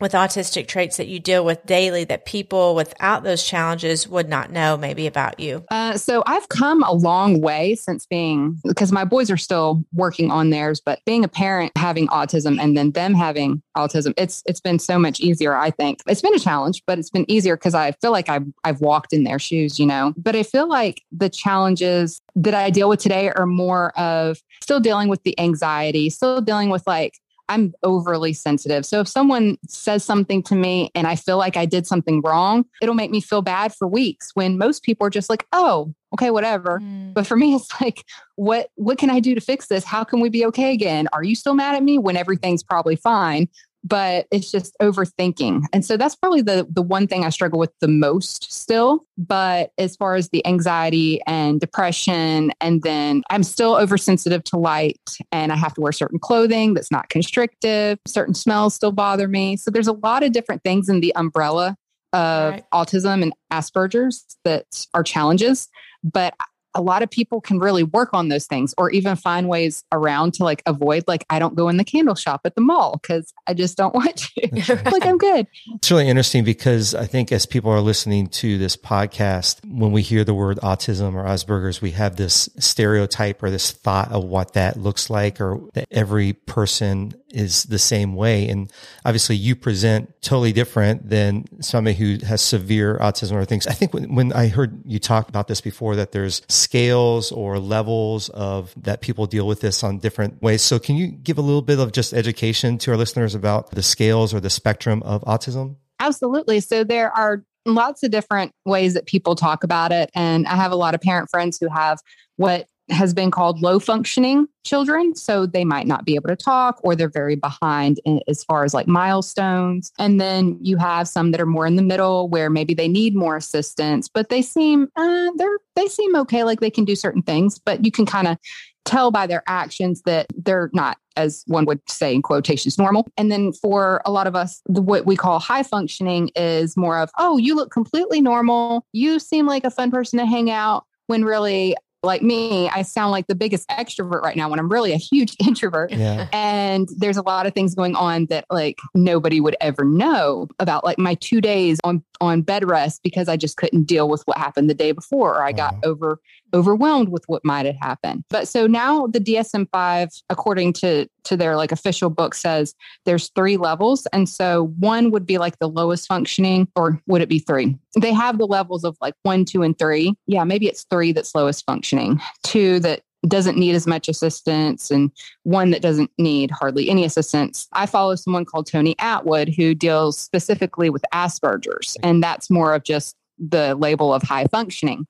with 0.00 0.12
autistic 0.12 0.68
traits 0.68 0.96
that 0.96 1.08
you 1.08 1.18
deal 1.18 1.44
with 1.44 1.64
daily 1.66 2.04
that 2.04 2.26
people 2.26 2.74
without 2.74 3.22
those 3.24 3.44
challenges 3.44 4.06
would 4.08 4.28
not 4.28 4.50
know 4.50 4.76
maybe 4.76 5.06
about 5.06 5.40
you? 5.40 5.64
Uh, 5.70 5.96
so 5.96 6.22
I've 6.26 6.48
come 6.48 6.82
a 6.82 6.92
long 6.92 7.40
way 7.40 7.74
since 7.74 8.06
being, 8.06 8.60
because 8.64 8.92
my 8.92 9.04
boys 9.04 9.30
are 9.30 9.36
still 9.36 9.84
working 9.92 10.30
on 10.30 10.50
theirs, 10.50 10.80
but 10.84 11.00
being 11.06 11.24
a 11.24 11.28
parent 11.28 11.72
having 11.76 12.08
autism 12.08 12.60
and 12.60 12.76
then 12.76 12.92
them 12.92 13.14
having 13.14 13.62
autism, 13.76 14.12
it's 14.16 14.42
it's 14.46 14.60
been 14.60 14.78
so 14.78 14.98
much 14.98 15.20
easier. 15.20 15.54
I 15.54 15.70
think 15.70 16.00
it's 16.06 16.22
been 16.22 16.34
a 16.34 16.38
challenge, 16.38 16.82
but 16.86 16.98
it's 16.98 17.10
been 17.10 17.30
easier 17.30 17.56
because 17.56 17.74
I 17.74 17.92
feel 17.92 18.12
like 18.12 18.28
I've 18.28 18.46
I've 18.64 18.80
walked 18.80 19.12
in 19.12 19.24
their 19.24 19.38
shoes, 19.38 19.78
you 19.78 19.86
know. 19.86 20.14
But 20.16 20.36
I 20.36 20.42
feel 20.42 20.68
like 20.68 21.02
the 21.12 21.28
challenges 21.28 22.20
that 22.34 22.54
I 22.54 22.70
deal 22.70 22.88
with 22.88 23.00
today 23.00 23.30
are 23.30 23.46
more 23.46 23.98
of 23.98 24.38
still 24.62 24.80
dealing 24.80 25.08
with 25.08 25.22
the 25.22 25.38
anxiety, 25.40 26.10
still 26.10 26.40
dealing 26.40 26.70
with 26.70 26.86
like 26.86 27.18
I'm 27.48 27.74
overly 27.82 28.32
sensitive. 28.32 28.84
So 28.84 29.00
if 29.00 29.08
someone 29.08 29.58
says 29.68 30.04
something 30.04 30.42
to 30.44 30.54
me 30.54 30.90
and 30.94 31.06
I 31.06 31.16
feel 31.16 31.38
like 31.38 31.56
I 31.56 31.66
did 31.66 31.86
something 31.86 32.20
wrong, 32.22 32.64
it'll 32.80 32.94
make 32.94 33.10
me 33.10 33.20
feel 33.20 33.42
bad 33.42 33.74
for 33.74 33.86
weeks 33.86 34.30
when 34.34 34.58
most 34.58 34.82
people 34.82 35.06
are 35.06 35.10
just 35.10 35.30
like, 35.30 35.46
"Oh, 35.52 35.94
okay, 36.14 36.30
whatever." 36.30 36.80
Mm. 36.80 37.14
But 37.14 37.26
for 37.26 37.36
me 37.36 37.54
it's 37.54 37.80
like, 37.80 38.04
"What 38.34 38.70
what 38.74 38.98
can 38.98 39.10
I 39.10 39.20
do 39.20 39.34
to 39.34 39.40
fix 39.40 39.66
this? 39.68 39.84
How 39.84 40.04
can 40.04 40.20
we 40.20 40.28
be 40.28 40.44
okay 40.46 40.72
again? 40.72 41.08
Are 41.12 41.22
you 41.22 41.34
still 41.34 41.54
mad 41.54 41.74
at 41.74 41.82
me 41.82 41.98
when 41.98 42.16
everything's 42.16 42.62
probably 42.62 42.96
fine?" 42.96 43.48
But 43.86 44.26
it's 44.32 44.50
just 44.50 44.76
overthinking. 44.82 45.62
And 45.72 45.84
so 45.84 45.96
that's 45.96 46.16
probably 46.16 46.42
the 46.42 46.66
the 46.68 46.82
one 46.82 47.06
thing 47.06 47.24
I 47.24 47.30
struggle 47.30 47.58
with 47.58 47.72
the 47.80 47.88
most 47.88 48.52
still. 48.52 49.04
But 49.16 49.70
as 49.78 49.94
far 49.94 50.16
as 50.16 50.30
the 50.30 50.44
anxiety 50.46 51.20
and 51.26 51.60
depression, 51.60 52.52
and 52.60 52.82
then 52.82 53.22
I'm 53.30 53.44
still 53.44 53.76
oversensitive 53.76 54.42
to 54.44 54.58
light 54.58 55.00
and 55.30 55.52
I 55.52 55.56
have 55.56 55.72
to 55.74 55.80
wear 55.80 55.92
certain 55.92 56.18
clothing 56.18 56.74
that's 56.74 56.90
not 56.90 57.08
constrictive. 57.10 57.98
Certain 58.06 58.34
smells 58.34 58.74
still 58.74 58.92
bother 58.92 59.28
me. 59.28 59.56
So 59.56 59.70
there's 59.70 59.86
a 59.86 59.92
lot 59.92 60.24
of 60.24 60.32
different 60.32 60.64
things 60.64 60.88
in 60.88 61.00
the 61.00 61.14
umbrella 61.14 61.76
of 62.12 62.54
right. 62.54 62.64
autism 62.74 63.22
and 63.22 63.32
Asperger's 63.52 64.36
that 64.44 64.86
are 64.94 65.04
challenges. 65.04 65.68
But 66.02 66.34
a 66.76 66.82
lot 66.82 67.02
of 67.02 67.10
people 67.10 67.40
can 67.40 67.58
really 67.58 67.82
work 67.82 68.10
on 68.12 68.28
those 68.28 68.46
things 68.46 68.74
or 68.76 68.90
even 68.90 69.16
find 69.16 69.48
ways 69.48 69.82
around 69.90 70.34
to 70.34 70.44
like 70.44 70.62
avoid 70.66 71.04
like 71.08 71.24
I 71.30 71.38
don't 71.38 71.56
go 71.56 71.68
in 71.68 71.78
the 71.78 71.84
candle 71.84 72.14
shop 72.14 72.42
at 72.44 72.54
the 72.54 72.60
mall 72.60 73.00
because 73.00 73.32
I 73.46 73.54
just 73.54 73.76
don't 73.76 73.94
want 73.94 74.16
to. 74.16 74.80
like 74.92 75.06
I'm 75.06 75.18
good. 75.18 75.46
It's 75.74 75.90
really 75.90 76.08
interesting 76.08 76.44
because 76.44 76.94
I 76.94 77.06
think 77.06 77.32
as 77.32 77.46
people 77.46 77.70
are 77.70 77.80
listening 77.80 78.28
to 78.28 78.58
this 78.58 78.76
podcast, 78.76 79.64
when 79.64 79.90
we 79.90 80.02
hear 80.02 80.22
the 80.22 80.34
word 80.34 80.58
autism 80.58 81.14
or 81.14 81.24
Asperger's, 81.24 81.80
we 81.80 81.92
have 81.92 82.16
this 82.16 82.48
stereotype 82.58 83.42
or 83.42 83.50
this 83.50 83.72
thought 83.72 84.12
of 84.12 84.24
what 84.24 84.52
that 84.52 84.76
looks 84.76 85.08
like 85.08 85.40
or 85.40 85.60
that 85.72 85.86
every 85.90 86.34
person 86.34 87.14
is 87.30 87.64
the 87.64 87.78
same 87.78 88.14
way. 88.14 88.48
And 88.48 88.72
obviously 89.04 89.36
you 89.36 89.56
present 89.56 90.12
totally 90.22 90.52
different 90.52 91.08
than 91.08 91.44
somebody 91.60 91.96
who 91.96 92.24
has 92.24 92.40
severe 92.40 92.98
autism 92.98 93.32
or 93.32 93.44
things. 93.44 93.66
I 93.66 93.72
think 93.72 93.92
when, 93.92 94.14
when 94.14 94.32
I 94.32 94.48
heard 94.48 94.80
you 94.84 94.98
talk 94.98 95.28
about 95.28 95.48
this 95.48 95.60
before, 95.60 95.96
that 95.96 96.12
there's 96.12 96.42
scales 96.48 97.32
or 97.32 97.58
levels 97.58 98.28
of 98.30 98.72
that 98.76 99.00
people 99.00 99.26
deal 99.26 99.46
with 99.46 99.60
this 99.60 99.82
on 99.82 99.98
different 99.98 100.40
ways. 100.40 100.62
So 100.62 100.78
can 100.78 100.96
you 100.96 101.08
give 101.08 101.38
a 101.38 101.42
little 101.42 101.62
bit 101.62 101.78
of 101.78 101.92
just 101.92 102.14
education 102.14 102.78
to 102.78 102.92
our 102.92 102.96
listeners 102.96 103.34
about 103.34 103.72
the 103.72 103.82
scales 103.82 104.32
or 104.32 104.40
the 104.40 104.50
spectrum 104.50 105.02
of 105.02 105.22
autism? 105.24 105.76
Absolutely. 105.98 106.60
So 106.60 106.84
there 106.84 107.10
are 107.10 107.42
lots 107.64 108.02
of 108.02 108.10
different 108.10 108.52
ways 108.64 108.94
that 108.94 109.06
people 109.06 109.34
talk 109.34 109.64
about 109.64 109.90
it. 109.90 110.10
And 110.14 110.46
I 110.46 110.54
have 110.54 110.72
a 110.72 110.76
lot 110.76 110.94
of 110.94 111.00
parent 111.00 111.28
friends 111.30 111.58
who 111.58 111.68
have 111.68 111.98
what 112.36 112.68
has 112.90 113.12
been 113.12 113.30
called 113.30 113.60
low 113.60 113.78
functioning 113.78 114.46
children. 114.64 115.14
So 115.14 115.46
they 115.46 115.64
might 115.64 115.86
not 115.86 116.04
be 116.04 116.14
able 116.14 116.28
to 116.28 116.36
talk 116.36 116.80
or 116.84 116.94
they're 116.94 117.08
very 117.08 117.36
behind 117.36 118.00
in, 118.04 118.20
as 118.28 118.44
far 118.44 118.64
as 118.64 118.74
like 118.74 118.86
milestones. 118.86 119.92
And 119.98 120.20
then 120.20 120.58
you 120.60 120.76
have 120.76 121.08
some 121.08 121.32
that 121.32 121.40
are 121.40 121.46
more 121.46 121.66
in 121.66 121.76
the 121.76 121.82
middle 121.82 122.28
where 122.28 122.50
maybe 122.50 122.74
they 122.74 122.88
need 122.88 123.14
more 123.14 123.36
assistance, 123.36 124.08
but 124.08 124.28
they 124.28 124.42
seem, 124.42 124.88
uh, 124.96 125.30
they're, 125.36 125.58
they 125.74 125.86
seem 125.88 126.14
okay. 126.16 126.44
Like 126.44 126.60
they 126.60 126.70
can 126.70 126.84
do 126.84 126.96
certain 126.96 127.22
things, 127.22 127.58
but 127.58 127.84
you 127.84 127.90
can 127.90 128.06
kind 128.06 128.28
of 128.28 128.38
tell 128.84 129.10
by 129.10 129.26
their 129.26 129.42
actions 129.46 130.02
that 130.02 130.26
they're 130.36 130.70
not 130.72 130.96
as 131.16 131.42
one 131.46 131.64
would 131.64 131.80
say 131.88 132.14
in 132.14 132.22
quotations 132.22 132.78
normal 132.78 133.08
and 133.16 133.32
then 133.32 133.52
for 133.52 134.00
a 134.04 134.12
lot 134.12 134.26
of 134.28 134.36
us 134.36 134.62
the, 134.66 134.80
what 134.80 135.06
we 135.06 135.16
call 135.16 135.40
high 135.40 135.62
functioning 135.62 136.30
is 136.36 136.76
more 136.76 136.98
of 136.98 137.10
oh 137.18 137.36
you 137.36 137.56
look 137.56 137.72
completely 137.72 138.20
normal 138.20 138.86
you 138.92 139.18
seem 139.18 139.44
like 139.44 139.64
a 139.64 139.70
fun 139.70 139.90
person 139.90 140.18
to 140.18 140.26
hang 140.26 140.50
out 140.50 140.84
when 141.08 141.24
really 141.24 141.74
like 142.06 142.22
me, 142.22 142.68
I 142.70 142.82
sound 142.82 143.10
like 143.10 143.26
the 143.26 143.34
biggest 143.34 143.68
extrovert 143.68 144.22
right 144.22 144.36
now 144.36 144.48
when 144.48 144.58
I'm 144.58 144.70
really 144.70 144.92
a 144.92 144.96
huge 144.96 145.36
introvert. 145.46 145.92
Yeah. 145.92 146.28
And 146.32 146.88
there's 146.96 147.16
a 147.16 147.22
lot 147.22 147.46
of 147.46 147.52
things 147.52 147.74
going 147.74 147.94
on 147.94 148.26
that 148.26 148.46
like 148.50 148.78
nobody 148.94 149.40
would 149.40 149.56
ever 149.60 149.84
know 149.84 150.48
about 150.58 150.84
like 150.84 150.98
my 150.98 151.14
two 151.14 151.40
days 151.40 151.78
on 151.84 152.02
on 152.20 152.42
bed 152.42 152.66
rest 152.68 153.02
because 153.02 153.28
I 153.28 153.36
just 153.36 153.56
couldn't 153.58 153.84
deal 153.84 154.08
with 154.08 154.22
what 154.24 154.38
happened 154.38 154.70
the 154.70 154.74
day 154.74 154.92
before 154.92 155.34
or 155.34 155.44
I 155.44 155.52
got 155.52 155.74
over 155.84 156.18
overwhelmed 156.56 157.10
with 157.10 157.22
what 157.26 157.44
might 157.44 157.66
have 157.66 157.76
happened. 157.80 158.24
But 158.30 158.48
so 158.48 158.66
now 158.66 159.06
the 159.06 159.20
DSM-5 159.20 160.22
according 160.30 160.72
to 160.74 161.06
to 161.24 161.36
their 161.36 161.56
like 161.56 161.72
official 161.72 162.08
book 162.08 162.34
says 162.34 162.74
there's 163.04 163.30
three 163.34 163.56
levels 163.56 164.06
and 164.12 164.28
so 164.28 164.72
one 164.78 165.10
would 165.10 165.26
be 165.26 165.38
like 165.38 165.58
the 165.58 165.68
lowest 165.68 166.06
functioning 166.06 166.68
or 166.76 167.00
would 167.06 167.20
it 167.20 167.28
be 167.28 167.40
3? 167.40 167.76
They 168.00 168.12
have 168.12 168.38
the 168.38 168.46
levels 168.46 168.84
of 168.84 168.96
like 169.00 169.14
1, 169.24 169.44
2 169.44 169.62
and 169.62 169.78
3. 169.78 170.14
Yeah, 170.26 170.44
maybe 170.44 170.66
it's 170.66 170.86
3 170.88 171.12
that's 171.12 171.34
lowest 171.34 171.66
functioning. 171.66 172.20
2 172.44 172.80
that 172.80 173.02
doesn't 173.26 173.58
need 173.58 173.74
as 173.74 173.86
much 173.86 174.08
assistance 174.08 174.90
and 174.90 175.10
one 175.42 175.70
that 175.70 175.82
doesn't 175.82 176.10
need 176.16 176.50
hardly 176.50 176.88
any 176.88 177.04
assistance. 177.04 177.66
I 177.72 177.86
follow 177.86 178.14
someone 178.14 178.44
called 178.44 178.66
Tony 178.66 178.94
Attwood 178.96 179.54
who 179.54 179.74
deals 179.74 180.18
specifically 180.18 180.90
with 180.90 181.04
Asperger's, 181.12 181.96
and 182.02 182.22
that's 182.22 182.50
more 182.50 182.74
of 182.74 182.84
just 182.84 183.16
the 183.38 183.74
label 183.74 184.14
of 184.14 184.22
high 184.22 184.46
functioning. 184.46 185.06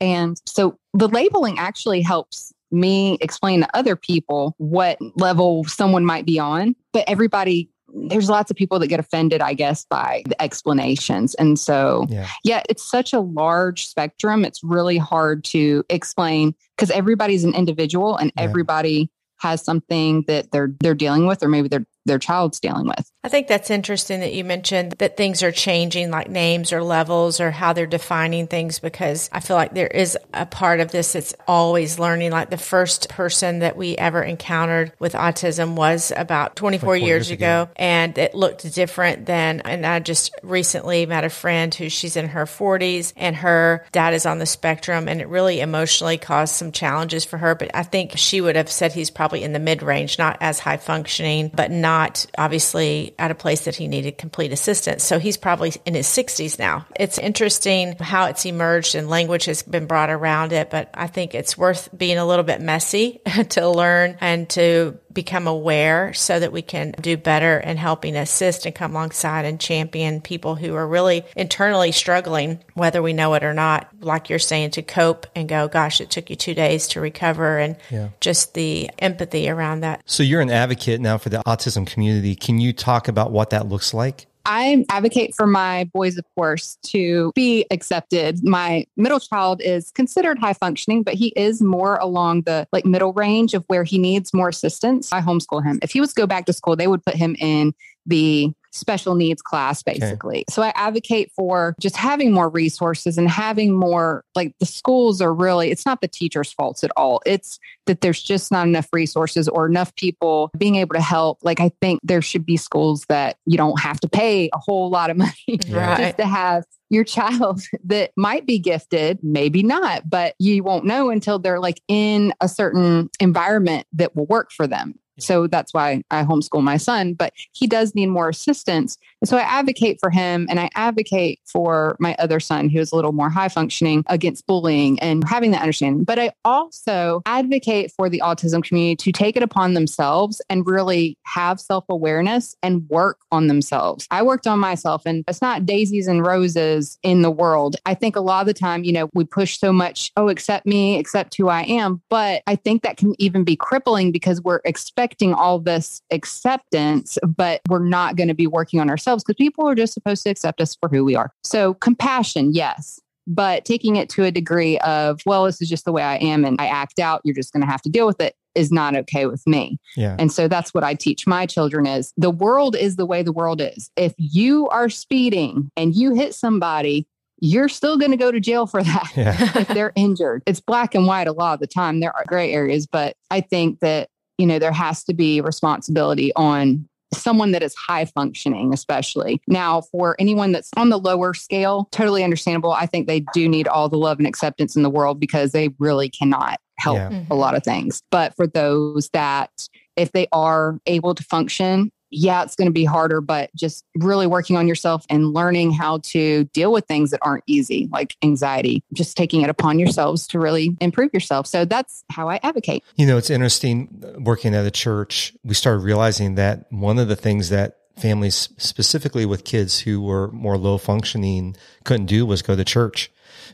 And 0.00 0.40
so 0.46 0.78
the 0.94 1.08
labeling 1.08 1.58
actually 1.58 2.02
helps 2.02 2.52
me 2.70 3.18
explain 3.20 3.60
to 3.60 3.76
other 3.76 3.96
people 3.96 4.54
what 4.58 4.98
level 5.16 5.64
someone 5.64 6.04
might 6.04 6.26
be 6.26 6.38
on, 6.38 6.76
but 6.92 7.04
everybody 7.08 7.68
there's 7.92 8.30
lots 8.30 8.50
of 8.50 8.56
people 8.56 8.78
that 8.78 8.86
get 8.86 9.00
offended, 9.00 9.40
I 9.40 9.54
guess, 9.54 9.84
by 9.84 10.22
the 10.26 10.40
explanations. 10.40 11.34
And 11.34 11.58
so, 11.58 12.06
yeah, 12.08 12.28
yeah 12.44 12.62
it's 12.68 12.88
such 12.88 13.12
a 13.12 13.20
large 13.20 13.86
spectrum. 13.86 14.44
It's 14.44 14.62
really 14.62 14.98
hard 14.98 15.44
to 15.46 15.84
explain 15.88 16.54
because 16.76 16.90
everybody's 16.90 17.44
an 17.44 17.54
individual 17.54 18.16
and 18.16 18.32
yeah. 18.36 18.44
everybody 18.44 19.10
has 19.38 19.64
something 19.64 20.22
that 20.26 20.50
they're 20.52 20.72
they're 20.80 20.94
dealing 20.94 21.26
with 21.26 21.42
or 21.42 21.48
maybe 21.48 21.68
they're 21.68 21.86
their 22.10 22.18
child's 22.18 22.60
dealing 22.60 22.86
with. 22.86 23.10
I 23.22 23.28
think 23.28 23.48
that's 23.48 23.70
interesting 23.70 24.20
that 24.20 24.32
you 24.32 24.44
mentioned 24.44 24.92
that 24.92 25.16
things 25.16 25.42
are 25.42 25.52
changing, 25.52 26.10
like 26.10 26.30
names 26.30 26.72
or 26.72 26.82
levels 26.82 27.38
or 27.38 27.50
how 27.50 27.74
they're 27.74 27.86
defining 27.86 28.46
things, 28.46 28.78
because 28.78 29.28
I 29.30 29.40
feel 29.40 29.56
like 29.56 29.74
there 29.74 29.86
is 29.86 30.16
a 30.32 30.46
part 30.46 30.80
of 30.80 30.90
this 30.90 31.12
that's 31.12 31.34
always 31.46 31.98
learning. 31.98 32.32
Like 32.32 32.48
the 32.48 32.56
first 32.56 33.10
person 33.10 33.58
that 33.58 33.76
we 33.76 33.96
ever 33.96 34.22
encountered 34.22 34.92
with 34.98 35.12
autism 35.12 35.76
was 35.76 36.12
about 36.16 36.56
24 36.56 36.96
years, 36.96 37.06
years 37.06 37.30
ago, 37.30 37.62
ago, 37.62 37.72
and 37.76 38.16
it 38.16 38.34
looked 38.34 38.72
different 38.74 39.26
than. 39.26 39.60
And 39.60 39.84
I 39.84 40.00
just 40.00 40.34
recently 40.42 41.06
met 41.06 41.24
a 41.24 41.30
friend 41.30 41.74
who 41.74 41.88
she's 41.88 42.16
in 42.16 42.28
her 42.28 42.46
40s 42.46 43.12
and 43.16 43.36
her 43.36 43.84
dad 43.92 44.14
is 44.14 44.26
on 44.26 44.38
the 44.38 44.46
spectrum, 44.46 45.08
and 45.08 45.20
it 45.20 45.28
really 45.28 45.60
emotionally 45.60 46.18
caused 46.18 46.54
some 46.54 46.72
challenges 46.72 47.24
for 47.26 47.36
her. 47.36 47.54
But 47.54 47.70
I 47.74 47.82
think 47.82 48.12
she 48.16 48.40
would 48.40 48.56
have 48.56 48.70
said 48.70 48.92
he's 48.92 49.10
probably 49.10 49.42
in 49.42 49.52
the 49.52 49.58
mid 49.58 49.82
range, 49.82 50.18
not 50.18 50.38
as 50.40 50.58
high 50.58 50.78
functioning, 50.78 51.50
but 51.54 51.70
not 51.70 51.99
not 52.00 52.26
obviously 52.38 53.14
at 53.18 53.30
a 53.30 53.34
place 53.34 53.64
that 53.66 53.76
he 53.76 53.86
needed 53.86 54.16
complete 54.16 54.52
assistance. 54.52 55.04
So 55.04 55.18
he's 55.18 55.36
probably 55.36 55.72
in 55.84 55.94
his 55.94 56.06
60s 56.06 56.58
now. 56.58 56.86
It's 56.96 57.18
interesting 57.18 57.96
how 58.00 58.26
it's 58.26 58.46
emerged 58.46 58.94
and 58.94 59.08
language 59.08 59.44
has 59.44 59.62
been 59.62 59.86
brought 59.86 60.08
around 60.10 60.52
it, 60.52 60.70
but 60.70 60.90
I 60.94 61.06
think 61.06 61.34
it's 61.34 61.58
worth 61.58 61.88
being 61.96 62.18
a 62.18 62.24
little 62.24 62.44
bit 62.44 62.60
messy 62.60 63.20
to 63.50 63.68
learn 63.68 64.16
and 64.20 64.48
to 64.50 64.98
become 65.12 65.46
aware 65.46 66.12
so 66.12 66.38
that 66.38 66.52
we 66.52 66.62
can 66.62 66.92
do 67.00 67.16
better 67.16 67.58
in 67.58 67.76
helping 67.76 68.16
assist 68.16 68.66
and 68.66 68.74
come 68.74 68.92
alongside 68.92 69.44
and 69.44 69.60
champion 69.60 70.20
people 70.20 70.54
who 70.54 70.74
are 70.74 70.86
really 70.86 71.24
internally 71.36 71.92
struggling, 71.92 72.60
whether 72.74 73.02
we 73.02 73.12
know 73.12 73.34
it 73.34 73.42
or 73.42 73.54
not. 73.54 73.88
Like 74.00 74.30
you're 74.30 74.38
saying, 74.38 74.70
to 74.72 74.82
cope 74.82 75.26
and 75.34 75.48
go, 75.48 75.68
gosh, 75.68 76.00
it 76.00 76.10
took 76.10 76.30
you 76.30 76.36
two 76.36 76.54
days 76.54 76.88
to 76.88 77.00
recover 77.00 77.58
and 77.58 77.76
yeah. 77.90 78.10
just 78.20 78.54
the 78.54 78.90
empathy 78.98 79.48
around 79.48 79.80
that. 79.80 80.02
So 80.06 80.22
you're 80.22 80.40
an 80.40 80.50
advocate 80.50 81.00
now 81.00 81.18
for 81.18 81.28
the 81.28 81.42
autism 81.46 81.86
community. 81.86 82.34
Can 82.34 82.60
you 82.60 82.72
talk 82.72 83.08
about 83.08 83.32
what 83.32 83.50
that 83.50 83.68
looks 83.68 83.92
like? 83.92 84.26
I 84.52 84.84
advocate 84.88 85.32
for 85.36 85.46
my 85.46 85.84
boys, 85.94 86.18
of 86.18 86.24
course, 86.34 86.76
to 86.86 87.30
be 87.36 87.66
accepted. 87.70 88.42
My 88.42 88.84
middle 88.96 89.20
child 89.20 89.62
is 89.62 89.92
considered 89.92 90.40
high 90.40 90.54
functioning, 90.54 91.04
but 91.04 91.14
he 91.14 91.28
is 91.36 91.62
more 91.62 91.98
along 91.98 92.42
the 92.42 92.66
like 92.72 92.84
middle 92.84 93.12
range 93.12 93.54
of 93.54 93.64
where 93.68 93.84
he 93.84 93.96
needs 93.96 94.34
more 94.34 94.48
assistance. 94.48 95.12
I 95.12 95.20
homeschool 95.20 95.62
him. 95.62 95.78
If 95.82 95.92
he 95.92 96.00
was 96.00 96.12
go 96.12 96.26
back 96.26 96.46
to 96.46 96.52
school, 96.52 96.74
they 96.74 96.88
would 96.88 97.04
put 97.04 97.14
him 97.14 97.36
in 97.38 97.74
the 98.06 98.52
special 98.72 99.14
needs 99.14 99.42
class 99.42 99.82
basically. 99.82 100.38
Okay. 100.38 100.44
So 100.48 100.62
I 100.62 100.72
advocate 100.74 101.30
for 101.34 101.74
just 101.80 101.96
having 101.96 102.32
more 102.32 102.48
resources 102.48 103.18
and 103.18 103.28
having 103.28 103.72
more 103.72 104.24
like 104.34 104.54
the 104.60 104.66
schools 104.66 105.20
are 105.20 105.34
really 105.34 105.70
it's 105.70 105.86
not 105.86 106.00
the 106.00 106.08
teachers' 106.08 106.52
faults 106.52 106.84
at 106.84 106.90
all. 106.96 107.20
It's 107.26 107.58
that 107.86 108.00
there's 108.00 108.22
just 108.22 108.52
not 108.52 108.66
enough 108.66 108.88
resources 108.92 109.48
or 109.48 109.66
enough 109.66 109.94
people 109.96 110.50
being 110.56 110.76
able 110.76 110.94
to 110.94 111.00
help. 111.00 111.38
Like 111.42 111.60
I 111.60 111.72
think 111.80 112.00
there 112.02 112.22
should 112.22 112.46
be 112.46 112.56
schools 112.56 113.04
that 113.08 113.36
you 113.46 113.56
don't 113.56 113.80
have 113.80 114.00
to 114.00 114.08
pay 114.08 114.48
a 114.52 114.58
whole 114.58 114.90
lot 114.90 115.10
of 115.10 115.16
money 115.16 115.58
right. 115.68 115.98
just 115.98 116.16
to 116.18 116.26
have 116.26 116.64
your 116.90 117.04
child 117.04 117.62
that 117.84 118.10
might 118.16 118.46
be 118.46 118.58
gifted, 118.58 119.18
maybe 119.22 119.62
not, 119.62 120.08
but 120.10 120.34
you 120.38 120.62
won't 120.62 120.84
know 120.84 121.10
until 121.10 121.38
they're 121.38 121.60
like 121.60 121.80
in 121.88 122.34
a 122.40 122.48
certain 122.48 123.08
environment 123.20 123.86
that 123.92 124.14
will 124.14 124.26
work 124.26 124.50
for 124.52 124.66
them. 124.66 124.98
So 125.22 125.46
that's 125.46 125.74
why 125.74 126.02
I 126.10 126.24
homeschool 126.24 126.62
my 126.62 126.76
son, 126.76 127.14
but 127.14 127.32
he 127.52 127.66
does 127.66 127.94
need 127.94 128.06
more 128.06 128.28
assistance. 128.28 128.98
So 129.24 129.36
I 129.36 129.42
advocate 129.42 129.98
for 130.00 130.10
him 130.10 130.46
and 130.48 130.58
I 130.58 130.70
advocate 130.74 131.40
for 131.44 131.96
my 132.00 132.16
other 132.18 132.40
son 132.40 132.68
who 132.68 132.78
is 132.78 132.92
a 132.92 132.96
little 132.96 133.12
more 133.12 133.28
high 133.28 133.48
functioning 133.48 134.04
against 134.06 134.46
bullying 134.46 134.98
and 135.00 135.26
having 135.28 135.50
that 135.50 135.60
understanding. 135.60 136.04
But 136.04 136.18
I 136.18 136.32
also 136.44 137.22
advocate 137.26 137.92
for 137.92 138.08
the 138.08 138.22
autism 138.24 138.64
community 138.64 138.96
to 138.96 139.12
take 139.12 139.36
it 139.36 139.42
upon 139.42 139.74
themselves 139.74 140.40
and 140.48 140.66
really 140.66 141.18
have 141.24 141.60
self 141.60 141.84
awareness 141.88 142.56
and 142.62 142.88
work 142.88 143.18
on 143.30 143.46
themselves. 143.46 144.06
I 144.10 144.22
worked 144.22 144.46
on 144.46 144.58
myself 144.58 145.02
and 145.04 145.24
it's 145.28 145.42
not 145.42 145.66
daisies 145.66 146.06
and 146.06 146.24
roses 146.24 146.98
in 147.02 147.22
the 147.22 147.30
world. 147.30 147.76
I 147.84 147.94
think 147.94 148.16
a 148.16 148.20
lot 148.20 148.40
of 148.40 148.46
the 148.46 148.54
time, 148.54 148.84
you 148.84 148.92
know, 148.92 149.10
we 149.14 149.24
push 149.24 149.58
so 149.58 149.72
much, 149.72 150.10
oh, 150.16 150.28
accept 150.28 150.66
me, 150.66 150.98
accept 150.98 151.36
who 151.36 151.48
I 151.48 151.62
am. 151.62 152.00
But 152.08 152.42
I 152.46 152.56
think 152.56 152.82
that 152.82 152.96
can 152.96 153.14
even 153.18 153.44
be 153.44 153.56
crippling 153.56 154.12
because 154.12 154.40
we're 154.40 154.60
expecting 154.64 155.09
expecting 155.10 155.34
all 155.34 155.58
this 155.58 156.02
acceptance, 156.12 157.18
but 157.26 157.60
we're 157.68 157.84
not 157.84 158.16
going 158.16 158.28
to 158.28 158.34
be 158.34 158.46
working 158.46 158.80
on 158.80 158.88
ourselves 158.88 159.24
because 159.24 159.36
people 159.36 159.68
are 159.68 159.74
just 159.74 159.92
supposed 159.92 160.22
to 160.22 160.30
accept 160.30 160.60
us 160.60 160.76
for 160.76 160.88
who 160.88 161.04
we 161.04 161.16
are. 161.16 161.32
So, 161.42 161.74
compassion, 161.74 162.52
yes, 162.52 163.00
but 163.26 163.64
taking 163.64 163.96
it 163.96 164.08
to 164.10 164.24
a 164.24 164.30
degree 164.30 164.78
of, 164.78 165.20
well, 165.26 165.44
this 165.44 165.60
is 165.60 165.68
just 165.68 165.84
the 165.84 165.92
way 165.92 166.02
I 166.02 166.16
am 166.16 166.44
and 166.44 166.60
I 166.60 166.66
act 166.66 167.00
out, 167.00 167.20
you're 167.24 167.34
just 167.34 167.52
going 167.52 167.62
to 167.62 167.70
have 167.70 167.82
to 167.82 167.88
deal 167.88 168.06
with 168.06 168.20
it 168.20 168.34
is 168.54 168.72
not 168.72 168.96
okay 168.96 169.26
with 169.26 169.46
me. 169.46 169.78
Yeah. 169.96 170.16
And 170.18 170.32
so 170.32 170.48
that's 170.48 170.74
what 170.74 170.82
I 170.82 170.94
teach 170.94 171.26
my 171.26 171.46
children 171.46 171.86
is 171.86 172.12
the 172.16 172.30
world 172.30 172.74
is 172.74 172.96
the 172.96 173.06
way 173.06 173.22
the 173.22 173.32
world 173.32 173.60
is. 173.60 173.90
If 173.96 174.14
you 174.16 174.68
are 174.68 174.88
speeding 174.88 175.70
and 175.76 175.94
you 175.94 176.14
hit 176.14 176.34
somebody, 176.34 177.06
you're 177.40 177.68
still 177.68 177.96
going 177.98 178.10
to 178.10 178.16
go 178.16 178.30
to 178.30 178.40
jail 178.40 178.66
for 178.66 178.82
that 178.82 179.10
yeah. 179.16 179.36
if 179.58 179.68
they're 179.68 179.92
injured. 179.96 180.42
It's 180.46 180.60
black 180.60 180.94
and 180.94 181.06
white 181.06 181.26
a 181.26 181.32
lot 181.32 181.54
of 181.54 181.60
the 181.60 181.66
time. 181.66 182.00
There 182.00 182.14
are 182.14 182.24
gray 182.26 182.52
areas, 182.52 182.86
but 182.86 183.16
I 183.30 183.40
think 183.40 183.80
that, 183.80 184.08
you 184.40 184.46
know, 184.46 184.58
there 184.58 184.72
has 184.72 185.04
to 185.04 185.12
be 185.12 185.42
responsibility 185.42 186.32
on 186.34 186.88
someone 187.12 187.52
that 187.52 187.62
is 187.62 187.74
high 187.74 188.06
functioning, 188.06 188.72
especially. 188.72 189.42
Now, 189.46 189.82
for 189.82 190.16
anyone 190.18 190.52
that's 190.52 190.70
on 190.78 190.88
the 190.88 190.98
lower 190.98 191.34
scale, 191.34 191.88
totally 191.90 192.24
understandable. 192.24 192.72
I 192.72 192.86
think 192.86 193.06
they 193.06 193.20
do 193.34 193.48
need 193.48 193.68
all 193.68 193.90
the 193.90 193.98
love 193.98 194.18
and 194.18 194.26
acceptance 194.26 194.76
in 194.76 194.82
the 194.82 194.88
world 194.88 195.20
because 195.20 195.52
they 195.52 195.70
really 195.78 196.08
cannot 196.08 196.58
help 196.78 196.96
yeah. 196.96 197.24
a 197.30 197.34
lot 197.34 197.48
mm-hmm. 197.48 197.56
of 197.56 197.64
things. 197.64 198.02
But 198.10 198.34
for 198.34 198.46
those 198.46 199.10
that, 199.12 199.50
if 199.96 200.12
they 200.12 200.26
are 200.32 200.78
able 200.86 201.14
to 201.14 201.22
function 201.24 201.90
yeah, 202.10 202.42
it's 202.42 202.56
going 202.56 202.66
to 202.66 202.72
be 202.72 202.84
harder, 202.84 203.20
but 203.20 203.54
just 203.54 203.84
really 203.94 204.26
working 204.26 204.56
on 204.56 204.66
yourself 204.66 205.04
and 205.08 205.32
learning 205.32 205.72
how 205.72 205.98
to 205.98 206.44
deal 206.52 206.72
with 206.72 206.86
things 206.86 207.10
that 207.10 207.20
aren't 207.22 207.44
easy, 207.46 207.88
like 207.92 208.16
anxiety, 208.22 208.82
just 208.92 209.16
taking 209.16 209.42
it 209.42 209.50
upon 209.50 209.78
yourselves 209.78 210.26
to 210.28 210.38
really 210.38 210.76
improve 210.80 211.12
yourself. 211.14 211.46
So 211.46 211.64
that's 211.64 212.04
how 212.10 212.28
I 212.28 212.40
advocate. 212.42 212.84
You 212.96 213.06
know, 213.06 213.16
it's 213.16 213.30
interesting 213.30 214.02
uh, 214.04 214.20
working 214.20 214.54
at 214.54 214.66
a 214.66 214.70
church. 214.70 215.34
We 215.44 215.54
started 215.54 215.84
realizing 215.84 216.34
that 216.34 216.66
one 216.70 216.98
of 216.98 217.08
the 217.08 217.16
things 217.16 217.48
that 217.50 217.78
families, 217.96 218.48
specifically 218.56 219.26
with 219.26 219.44
kids 219.44 219.80
who 219.80 220.00
were 220.00 220.30
more 220.32 220.56
low 220.56 220.78
functioning, 220.78 221.56
couldn't 221.84 222.06
do 222.06 222.26
was 222.26 222.42
go 222.42 222.56
to 222.56 222.64
church 222.64 223.10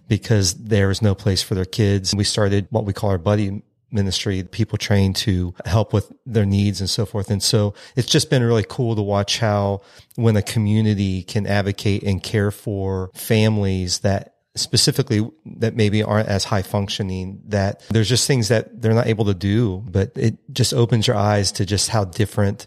because 0.09 0.55
there 0.55 0.89
was 0.89 1.03
no 1.03 1.15
place 1.15 1.43
for 1.43 1.55
their 1.55 1.65
kids. 1.65 2.15
We 2.15 2.25
started 2.25 2.69
what 2.71 2.85
we 2.85 2.93
call 2.93 3.11
our 3.11 3.19
buddy 3.19 3.63
ministry, 3.91 4.43
people 4.43 4.79
trained 4.79 5.17
to 5.17 5.55
help 5.65 5.93
with 5.93 6.13
their 6.25 6.47
needs 6.47 6.81
and 6.81 6.91
so 6.91 7.07
forth. 7.07 7.31
And 7.31 7.43
so 7.43 7.75
it's 7.95 8.09
just 8.09 8.31
been 8.31 8.43
really 8.43 8.65
cool 8.69 8.97
to 8.97 9.03
watch 9.03 9.39
how 9.39 9.83
when 10.17 10.37
a 10.37 10.43
community 10.43 11.23
can 11.23 11.47
advocate 11.47 12.03
and 12.03 12.23
care 12.23 12.51
for 12.51 13.11
families 13.15 14.01
that 14.01 14.35
specifically 14.57 15.29
that 15.45 15.77
maybe 15.77 16.03
aren't 16.03 16.29
as 16.29 16.45
high 16.45 16.63
functioning 16.63 17.43
that 17.47 17.83
there's 17.91 18.09
just 18.09 18.27
things 18.27 18.49
that 18.49 18.81
they're 18.81 18.95
not 18.95 19.07
able 19.07 19.27
to 19.27 19.35
do, 19.35 19.85
but 19.91 20.13
it 20.17 20.39
just 20.53 20.73
opens 20.73 21.07
your 21.07 21.17
eyes 21.17 21.53
to 21.53 21.67
just 21.67 21.91
how 21.91 22.05
different 22.05 22.67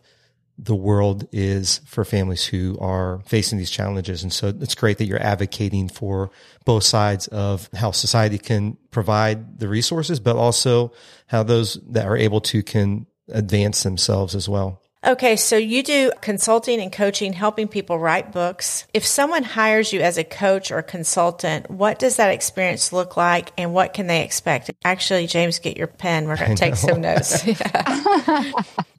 the 0.62 0.75
world 0.75 1.28
is 1.32 1.80
for 1.86 2.04
families 2.04 2.46
who 2.46 2.78
are 2.80 3.22
facing 3.25 3.58
these 3.58 3.72
challenges. 3.72 4.24
And 4.24 4.32
so 4.32 4.50
it's 4.50 4.75
great 4.75 4.98
that 4.98 5.06
you're 5.06 5.22
advocating 5.22 5.88
for 5.88 6.32
both 6.66 6.84
sides 6.84 7.28
of 7.30 7.70
how 7.74 7.92
society 7.92 8.38
can 8.38 8.78
provide 8.92 9.60
the 9.60 9.70
resources, 9.70 10.20
but 10.20 10.36
also 10.36 10.92
how 11.28 11.44
those 11.44 11.75
that 11.89 12.06
are 12.06 12.18
able 12.18 12.42
to 12.42 12.62
can 12.62 13.08
advance 13.30 13.84
themselves 13.84 14.36
as 14.36 14.50
well. 14.50 14.82
Okay, 15.06 15.38
so 15.38 15.56
you 15.56 15.82
do 15.82 16.12
consulting 16.20 16.82
and 16.82 16.92
coaching, 16.92 17.32
helping 17.32 17.70
people 17.70 17.98
write 17.98 18.34
books. 18.34 18.86
If 18.94 19.06
someone 19.06 19.44
hires 19.44 19.94
you 19.94 20.01
as 20.01 20.18
a 20.18 20.25
coach 20.25 20.72
or 20.72 20.82
consultant, 20.82 21.72
what 21.72 22.00
does 22.00 22.18
that 22.18 22.34
experience 22.34 22.92
look 22.92 23.16
like 23.16 23.54
and 23.58 23.74
what 23.74 23.94
can 23.94 24.08
they 24.08 24.25
expect? 24.25 24.72
Actually, 24.84 25.28
James, 25.28 25.60
get 25.60 25.78
your 25.78 25.88
pen. 25.88 26.28
We're 26.28 26.36
going 26.36 26.54
to 26.54 26.56
take 26.58 26.75
some 26.75 27.00
notes. 27.00 27.46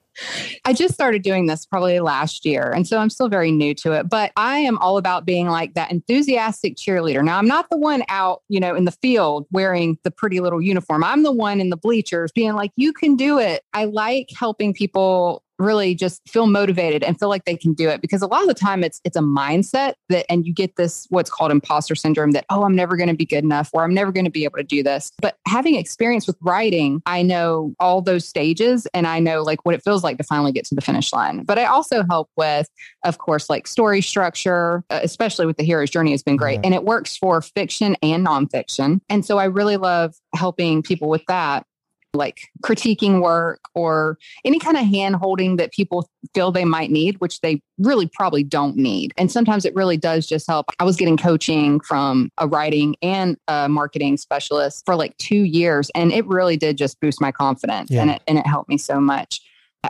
I 0.65 0.73
just 0.73 0.93
started 0.93 1.21
doing 1.21 1.47
this 1.47 1.65
probably 1.65 1.99
last 1.99 2.45
year. 2.45 2.71
And 2.71 2.87
so 2.87 2.97
I'm 2.97 3.09
still 3.09 3.29
very 3.29 3.51
new 3.51 3.73
to 3.75 3.93
it, 3.93 4.09
but 4.09 4.31
I 4.35 4.59
am 4.59 4.77
all 4.79 4.97
about 4.97 5.25
being 5.25 5.47
like 5.47 5.73
that 5.73 5.91
enthusiastic 5.91 6.75
cheerleader. 6.75 7.23
Now, 7.23 7.37
I'm 7.37 7.47
not 7.47 7.69
the 7.69 7.77
one 7.77 8.03
out, 8.09 8.41
you 8.49 8.59
know, 8.59 8.75
in 8.75 8.85
the 8.85 8.91
field 8.91 9.47
wearing 9.51 9.97
the 10.03 10.11
pretty 10.11 10.39
little 10.39 10.61
uniform. 10.61 11.03
I'm 11.03 11.23
the 11.23 11.31
one 11.31 11.59
in 11.59 11.69
the 11.69 11.77
bleachers 11.77 12.31
being 12.31 12.53
like, 12.53 12.71
you 12.75 12.93
can 12.93 13.15
do 13.15 13.39
it. 13.39 13.63
I 13.73 13.85
like 13.85 14.29
helping 14.37 14.73
people 14.73 15.43
really 15.61 15.95
just 15.95 16.21
feel 16.27 16.47
motivated 16.47 17.03
and 17.03 17.19
feel 17.19 17.29
like 17.29 17.45
they 17.45 17.55
can 17.55 17.73
do 17.73 17.89
it. 17.89 18.01
Because 18.01 18.21
a 18.21 18.27
lot 18.27 18.41
of 18.41 18.47
the 18.47 18.53
time 18.53 18.83
it's 18.83 18.99
it's 19.03 19.17
a 19.17 19.21
mindset 19.21 19.93
that 20.09 20.25
and 20.29 20.45
you 20.45 20.53
get 20.53 20.75
this 20.75 21.07
what's 21.09 21.29
called 21.29 21.51
imposter 21.51 21.95
syndrome 21.95 22.31
that 22.31 22.45
oh 22.49 22.63
I'm 22.63 22.75
never 22.75 22.97
going 22.97 23.09
to 23.09 23.15
be 23.15 23.25
good 23.25 23.43
enough 23.43 23.69
or 23.73 23.83
I'm 23.83 23.93
never 23.93 24.11
going 24.11 24.25
to 24.25 24.31
be 24.31 24.43
able 24.43 24.57
to 24.57 24.63
do 24.63 24.83
this. 24.83 25.11
But 25.21 25.37
having 25.47 25.75
experience 25.75 26.27
with 26.27 26.37
writing 26.41 27.01
I 27.05 27.21
know 27.21 27.73
all 27.79 28.01
those 28.01 28.27
stages 28.27 28.87
and 28.93 29.07
I 29.07 29.19
know 29.19 29.41
like 29.43 29.65
what 29.65 29.75
it 29.75 29.83
feels 29.83 30.03
like 30.03 30.17
to 30.17 30.23
finally 30.23 30.51
get 30.51 30.65
to 30.65 30.75
the 30.75 30.81
finish 30.81 31.13
line. 31.13 31.43
But 31.43 31.57
I 31.57 31.65
also 31.65 32.03
help 32.09 32.29
with 32.35 32.67
of 33.03 33.17
course 33.17 33.49
like 33.49 33.67
story 33.67 34.01
structure 34.01 34.83
uh, 34.89 34.99
especially 35.03 35.45
with 35.45 35.57
the 35.57 35.63
hero's 35.63 35.89
journey 35.89 36.11
has 36.11 36.23
been 36.23 36.37
great. 36.37 36.59
And 36.63 36.73
it 36.73 36.83
works 36.83 37.15
for 37.17 37.41
fiction 37.41 37.95
and 38.01 38.25
nonfiction. 38.25 39.01
And 39.09 39.25
so 39.25 39.37
I 39.37 39.45
really 39.45 39.77
love 39.77 40.15
helping 40.33 40.81
people 40.81 41.09
with 41.09 41.23
that 41.27 41.65
like 42.13 42.49
critiquing 42.63 43.21
work 43.21 43.61
or 43.73 44.17
any 44.43 44.59
kind 44.59 44.77
of 44.77 44.85
hand 44.85 45.15
holding 45.15 45.55
that 45.55 45.71
people 45.71 46.09
feel 46.33 46.51
they 46.51 46.65
might 46.65 46.91
need, 46.91 47.19
which 47.21 47.39
they 47.41 47.61
really 47.77 48.09
probably 48.13 48.43
don't 48.43 48.75
need. 48.75 49.13
And 49.17 49.31
sometimes 49.31 49.65
it 49.65 49.73
really 49.75 49.97
does 49.97 50.27
just 50.27 50.47
help. 50.47 50.67
I 50.79 50.83
was 50.83 50.97
getting 50.97 51.17
coaching 51.17 51.79
from 51.79 52.29
a 52.37 52.47
writing 52.47 52.95
and 53.01 53.37
a 53.47 53.69
marketing 53.69 54.17
specialist 54.17 54.83
for 54.85 54.95
like 54.95 55.17
two 55.17 55.43
years, 55.43 55.89
and 55.95 56.11
it 56.11 56.25
really 56.27 56.57
did 56.57 56.77
just 56.77 56.99
boost 56.99 57.21
my 57.21 57.31
confidence 57.31 57.89
yeah. 57.89 58.01
and, 58.01 58.11
it, 58.11 58.21
and 58.27 58.37
it 58.37 58.45
helped 58.45 58.69
me 58.69 58.77
so 58.77 58.99
much. 58.99 59.41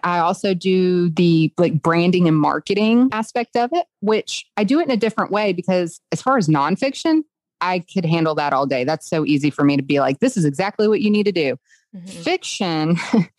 I 0.03 0.19
also 0.19 0.53
do 0.53 1.09
the 1.09 1.51
like 1.57 1.81
branding 1.81 2.27
and 2.27 2.37
marketing 2.37 3.09
aspect 3.11 3.57
of 3.57 3.71
it, 3.73 3.85
which 3.99 4.45
I 4.55 4.63
do 4.63 4.79
it 4.79 4.83
in 4.83 4.91
a 4.91 4.97
different 4.97 5.31
way 5.31 5.51
because 5.51 5.99
as 6.13 6.21
far 6.21 6.37
as 6.37 6.47
nonfiction, 6.47 7.23
I 7.59 7.83
could 7.93 8.05
handle 8.05 8.33
that 8.35 8.53
all 8.53 8.65
day. 8.65 8.83
That's 8.83 9.09
so 9.09 9.25
easy 9.25 9.49
for 9.49 9.63
me 9.63 9.77
to 9.77 9.83
be 9.83 9.99
like, 9.99 10.19
this 10.19 10.37
is 10.37 10.45
exactly 10.45 10.87
what 10.87 11.01
you 11.01 11.09
need 11.09 11.25
to 11.25 11.31
do. 11.31 11.57
Mm-hmm. 11.95 12.21
Fiction 12.21 12.97